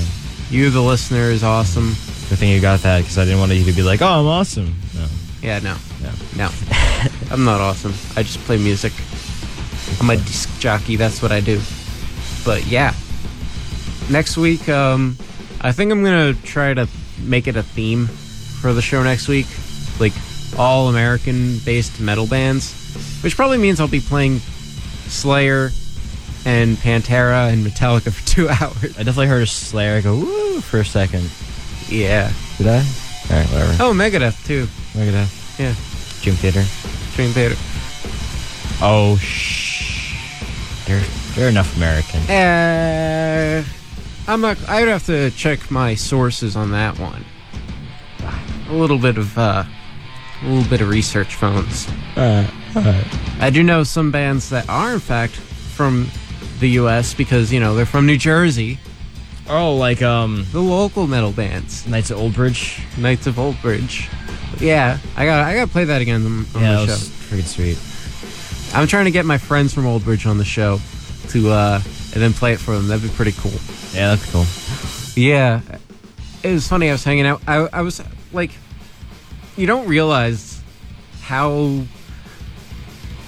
You, 0.52 0.70
the 0.70 0.82
listener, 0.82 1.32
is 1.32 1.44
awesome. 1.44 1.90
Good 2.30 2.38
thing 2.38 2.52
you 2.52 2.62
got 2.62 2.82
that 2.82 3.00
because 3.00 3.18
I 3.18 3.26
didn't 3.26 3.40
want 3.40 3.52
you 3.54 3.66
to 3.66 3.72
be 3.72 3.82
like, 3.82 4.02
oh, 4.04 4.08
I'm 4.20 4.28
awesome. 4.28 4.76
No. 4.94 5.08
Yeah, 5.42 5.60
no, 5.60 5.76
No. 6.02 6.12
no, 6.38 6.50
I'm 7.32 7.44
not 7.44 7.60
awesome. 7.62 7.94
I 8.16 8.24
just 8.24 8.40
play 8.40 8.58
music. 8.58 8.94
I'm 10.00 10.10
a 10.10 10.16
disc 10.16 10.60
jockey. 10.60 10.96
That's 10.96 11.22
what 11.22 11.32
I 11.32 11.42
do. 11.42 11.60
But 12.46 12.66
yeah, 12.68 12.94
next 14.10 14.38
week, 14.38 14.70
um, 14.70 15.18
I 15.62 15.72
think 15.72 15.92
I'm 15.92 16.04
gonna 16.04 16.34
try 16.34 16.74
to 16.74 16.88
make 17.22 17.48
it 17.48 17.56
a 17.56 17.64
theme 17.64 18.08
for 18.08 18.74
the 18.74 18.82
show 18.82 19.04
next 19.04 19.28
week, 19.28 19.48
like 20.00 20.14
all 20.58 20.90
American-based 20.90 22.00
metal 22.00 22.28
bands, 22.28 22.74
which 23.24 23.36
probably 23.36 23.58
means 23.58 23.80
I'll 23.80 23.88
be 23.88 24.00
playing 24.00 24.40
Slayer 25.08 25.72
and 26.46 26.78
Pantera 26.78 27.52
and 27.52 27.66
Metallica 27.66 28.12
for 28.14 28.26
two 28.28 28.50
hours. 28.50 28.98
I 28.98 29.04
definitely 29.04 29.28
heard 29.28 29.44
a 29.44 29.48
Slayer 29.48 30.02
go 30.02 30.16
woo 30.16 30.62
for 30.62 30.80
a 30.80 30.86
second. 30.86 31.30
Yeah. 31.88 32.32
Did 32.58 32.68
I? 32.68 32.86
Alright, 33.30 33.48
whatever. 33.50 33.84
Oh, 33.84 33.94
Megadeth 33.94 34.46
too. 34.46 34.66
Megadeth. 34.94 35.39
Yeah. 35.60 35.76
Dream 36.22 36.36
Theater. 36.36 36.64
Dream 37.16 37.32
Theater. 37.32 37.56
Oh, 38.82 39.18
shh. 39.18 40.16
They're, 40.88 41.04
they're 41.36 41.50
enough 41.50 41.76
American. 41.76 42.22
Uh, 42.22 43.64
I'm 44.28 44.42
not. 44.42 44.58
I'd 44.70 44.88
have 44.88 45.06
to 45.08 45.30
check 45.32 45.70
my 45.70 45.96
sources 45.96 46.56
on 46.56 46.72
that 46.72 46.98
one. 46.98 47.26
A 48.70 48.74
little 48.74 48.98
bit 48.98 49.18
of 49.18 49.38
uh, 49.38 49.66
a 50.42 50.48
little 50.48 50.70
bit 50.70 50.82
of 50.82 50.90
research, 50.90 51.36
phones. 51.36 51.88
I 52.16 53.50
do 53.52 53.62
know 53.64 53.84
some 53.84 54.12
bands 54.12 54.50
that 54.50 54.70
are 54.70 54.94
in 54.94 55.00
fact 55.00 55.34
from 55.36 56.08
the 56.60 56.70
U.S. 56.72 57.14
because 57.14 57.52
you 57.52 57.60
know 57.60 57.76
they're 57.76 57.86
from 57.86 58.06
New 58.06 58.18
Jersey. 58.18 58.80
Oh, 59.50 59.76
like 59.76 60.02
um, 60.02 60.46
the 60.52 60.62
local 60.62 61.08
metal 61.08 61.32
bands, 61.32 61.88
Knights 61.88 62.12
of 62.12 62.20
Old 62.20 62.36
Bridge. 62.36 62.82
Knights 62.98 63.26
of 63.28 63.40
Old 63.40 63.60
Bridge. 63.62 64.08
Yeah, 64.60 64.98
I 65.16 65.26
got 65.26 65.46
I 65.46 65.56
got 65.56 65.66
to 65.66 65.72
play 65.72 65.86
that 65.86 66.02
again 66.02 66.26
on, 66.26 66.46
on 66.56 66.62
yeah, 66.62 66.80
the 66.82 66.88
show. 66.88 66.94
freaking 66.94 67.44
sweet. 67.46 68.76
I'm 68.76 68.88
trying 68.88 69.06
to 69.06 69.12
get 69.12 69.26
my 69.26 69.38
friends 69.38 69.74
from 69.74 69.86
Old 69.86 70.04
Bridge 70.04 70.26
on 70.26 70.38
the 70.38 70.46
show 70.46 70.80
to 71.30 71.50
uh, 71.50 71.82
and 72.14 72.22
then 72.22 72.34
play 72.34 72.54
it 72.54 72.60
for 72.60 72.76
them. 72.76 72.88
That'd 72.88 73.04
be 73.04 73.16
pretty 73.16 73.32
cool. 73.34 73.52
Yeah, 73.94 74.16
that's 74.16 74.32
cool. 74.32 74.46
Yeah, 75.16 75.62
it 76.44 76.52
was 76.52 76.68
funny. 76.68 76.90
I 76.90 76.92
was 76.92 77.04
hanging 77.04 77.26
out. 77.26 77.42
I, 77.48 77.68
I 77.72 77.82
was 77.82 78.02
like, 78.32 78.52
you 79.58 79.66
don't 79.66 79.88
realize 79.88 80.62
how 81.22 81.84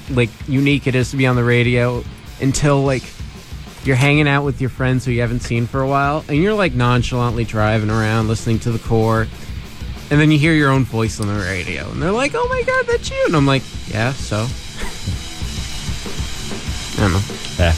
like 0.10 0.30
unique 0.48 0.88
it 0.88 0.96
is 0.96 1.12
to 1.12 1.18
be 1.18 1.28
on 1.28 1.36
the 1.36 1.44
radio 1.44 2.04
until 2.42 2.84
like 2.84 3.04
you're 3.84 3.96
hanging 3.96 4.28
out 4.28 4.44
with 4.44 4.62
your 4.62 4.70
friends 4.70 5.06
who 5.06 5.12
you 5.12 5.22
haven't 5.22 5.40
seen 5.40 5.66
for 5.66 5.82
a 5.82 5.88
while, 5.88 6.24
and 6.28 6.38
you're 6.38 6.54
like 6.54 6.74
nonchalantly 6.74 7.46
driving 7.46 7.90
around 7.90 8.28
listening 8.28 8.60
to 8.60 8.72
the 8.72 8.80
core, 8.80 9.28
and 10.12 10.20
then 10.20 10.30
you 10.30 10.38
hear 10.38 10.54
your 10.54 10.70
own 10.70 10.84
voice 10.84 11.20
on 11.22 11.28
the 11.28 11.34
radio, 11.34 11.90
and 11.90 12.04
they're 12.04 12.12
like, 12.12 12.34
"Oh 12.36 12.48
my 12.50 12.62
god, 12.64 12.86
that's 12.86 13.10
you!" 13.10 13.24
And 13.26 13.36
I'm 13.36 13.48
like, 13.48 13.64
"Yeah, 13.88 14.12
so." 14.12 14.46
I 16.98 17.06
don't 17.06 17.14
know. 17.14 17.22
Yeah. 17.58 17.74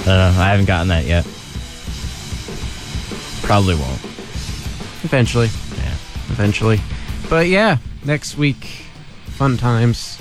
I 0.00 0.04
don't 0.04 0.34
know. 0.36 0.40
I 0.40 0.48
haven't 0.50 0.66
gotten 0.66 0.88
that 0.88 1.04
yet. 1.04 1.26
Probably 3.42 3.74
won't. 3.74 4.02
Eventually. 5.04 5.48
Yeah. 5.76 5.94
Eventually. 6.30 6.80
But 7.28 7.48
yeah, 7.48 7.76
next 8.04 8.38
week, 8.38 8.64
fun 9.26 9.58
times. 9.58 10.18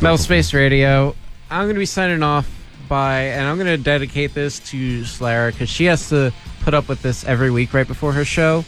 Metal 0.00 0.18
Space 0.18 0.54
Radio. 0.54 1.14
I'm 1.50 1.66
going 1.66 1.74
to 1.74 1.80
be 1.80 1.86
signing 1.86 2.22
off 2.22 2.50
by, 2.88 3.24
and 3.24 3.46
I'm 3.46 3.56
going 3.56 3.68
to 3.68 3.76
dedicate 3.76 4.34
this 4.34 4.58
to 4.70 5.04
Slayer 5.04 5.52
because 5.52 5.68
she 5.68 5.84
has 5.84 6.08
to 6.08 6.32
put 6.62 6.74
up 6.74 6.88
with 6.88 7.02
this 7.02 7.24
every 7.24 7.50
week 7.50 7.74
right 7.74 7.86
before 7.86 8.12
her 8.12 8.24
show. 8.24 8.64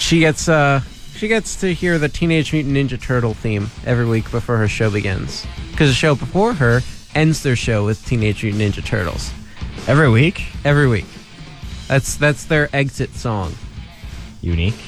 She 0.00 0.18
gets, 0.18 0.48
uh, 0.48 0.80
she 1.14 1.28
gets 1.28 1.60
to 1.60 1.72
hear 1.72 1.98
the 1.98 2.08
Teenage 2.08 2.52
Mutant 2.52 2.74
Ninja 2.74 3.00
Turtle 3.00 3.34
theme 3.34 3.70
every 3.84 4.06
week 4.06 4.30
before 4.30 4.56
her 4.56 4.66
show 4.66 4.90
begins. 4.90 5.46
Because 5.70 5.90
the 5.90 5.94
show 5.94 6.14
before 6.14 6.54
her 6.54 6.80
ends 7.14 7.42
their 7.42 7.54
show 7.54 7.84
with 7.84 8.04
Teenage 8.06 8.42
Mutant 8.42 8.74
Ninja 8.74 8.84
Turtles. 8.84 9.30
Every 9.86 10.08
week? 10.08 10.46
Every 10.64 10.88
week. 10.88 11.04
That's 11.86 12.16
that's 12.16 12.46
their 12.46 12.74
exit 12.74 13.14
song. 13.14 13.54
Unique. 14.40 14.80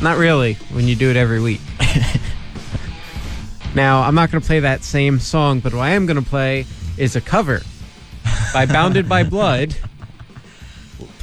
Not 0.00 0.16
really, 0.16 0.54
when 0.72 0.88
you 0.88 0.96
do 0.96 1.10
it 1.10 1.16
every 1.16 1.40
week. 1.40 1.60
now, 3.74 4.02
I'm 4.02 4.14
not 4.14 4.30
going 4.30 4.40
to 4.40 4.46
play 4.46 4.60
that 4.60 4.82
same 4.82 5.20
song, 5.20 5.60
but 5.60 5.74
what 5.74 5.82
I 5.82 5.90
am 5.90 6.06
going 6.06 6.22
to 6.22 6.28
play 6.28 6.66
is 6.96 7.14
a 7.14 7.20
cover 7.20 7.62
by 8.52 8.66
Bonded 8.66 9.08
by 9.08 9.22
Blood. 9.22 9.76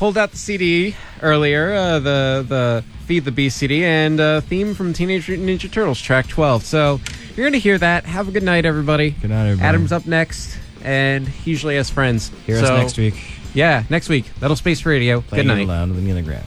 Pulled 0.01 0.17
out 0.17 0.31
the 0.31 0.37
CD 0.37 0.95
earlier, 1.21 1.73
uh, 1.73 1.99
the 1.99 2.43
the 2.49 2.83
Feed 3.05 3.23
the 3.23 3.31
Beast 3.31 3.57
CD, 3.57 3.85
and 3.85 4.19
uh, 4.19 4.41
theme 4.41 4.73
from 4.73 4.93
Teenage 4.93 5.27
Mutant 5.29 5.47
Ninja 5.47 5.71
Turtles, 5.71 6.01
track 6.01 6.27
12. 6.27 6.65
So 6.65 6.99
you're 7.35 7.45
gonna 7.45 7.59
hear 7.59 7.77
that. 7.77 8.05
Have 8.05 8.27
a 8.27 8.31
good 8.31 8.41
night, 8.41 8.65
everybody. 8.65 9.11
Good 9.11 9.29
night, 9.29 9.43
everybody. 9.43 9.67
Adam's 9.67 9.91
up 9.91 10.07
next, 10.07 10.57
and 10.83 11.27
he 11.27 11.51
usually 11.51 11.75
has 11.75 11.91
friends. 11.91 12.31
Hear 12.47 12.57
us 12.57 12.63
next 12.63 12.97
week. 12.97 13.13
Yeah, 13.53 13.83
next 13.91 14.09
week. 14.09 14.25
That'll 14.39 14.55
Space 14.55 14.87
Radio. 14.87 15.21
Playing 15.21 15.45
good 15.45 15.53
it 15.53 15.55
night. 15.59 15.67
loud 15.67 15.89
in 15.91 16.03
the 16.03 16.11
underground. 16.11 16.45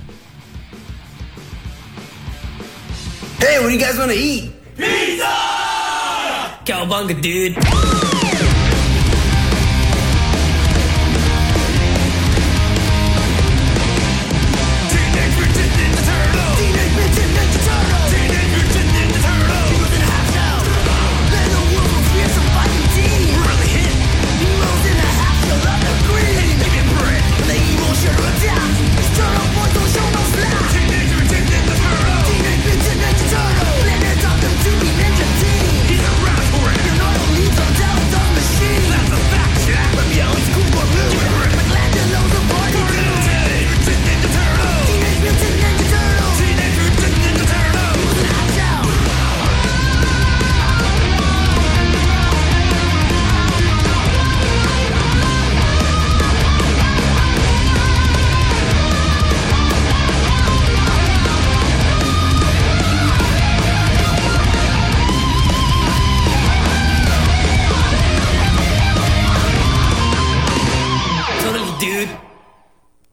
Hey, 3.39 3.61
what 3.61 3.69
do 3.69 3.73
you 3.73 3.79
guys 3.79 3.97
want 3.97 4.11
to 4.11 4.19
eat? 4.19 4.53
Pizza! 4.77 5.27
Cowabunga, 6.65 7.23
dude. 7.23 8.14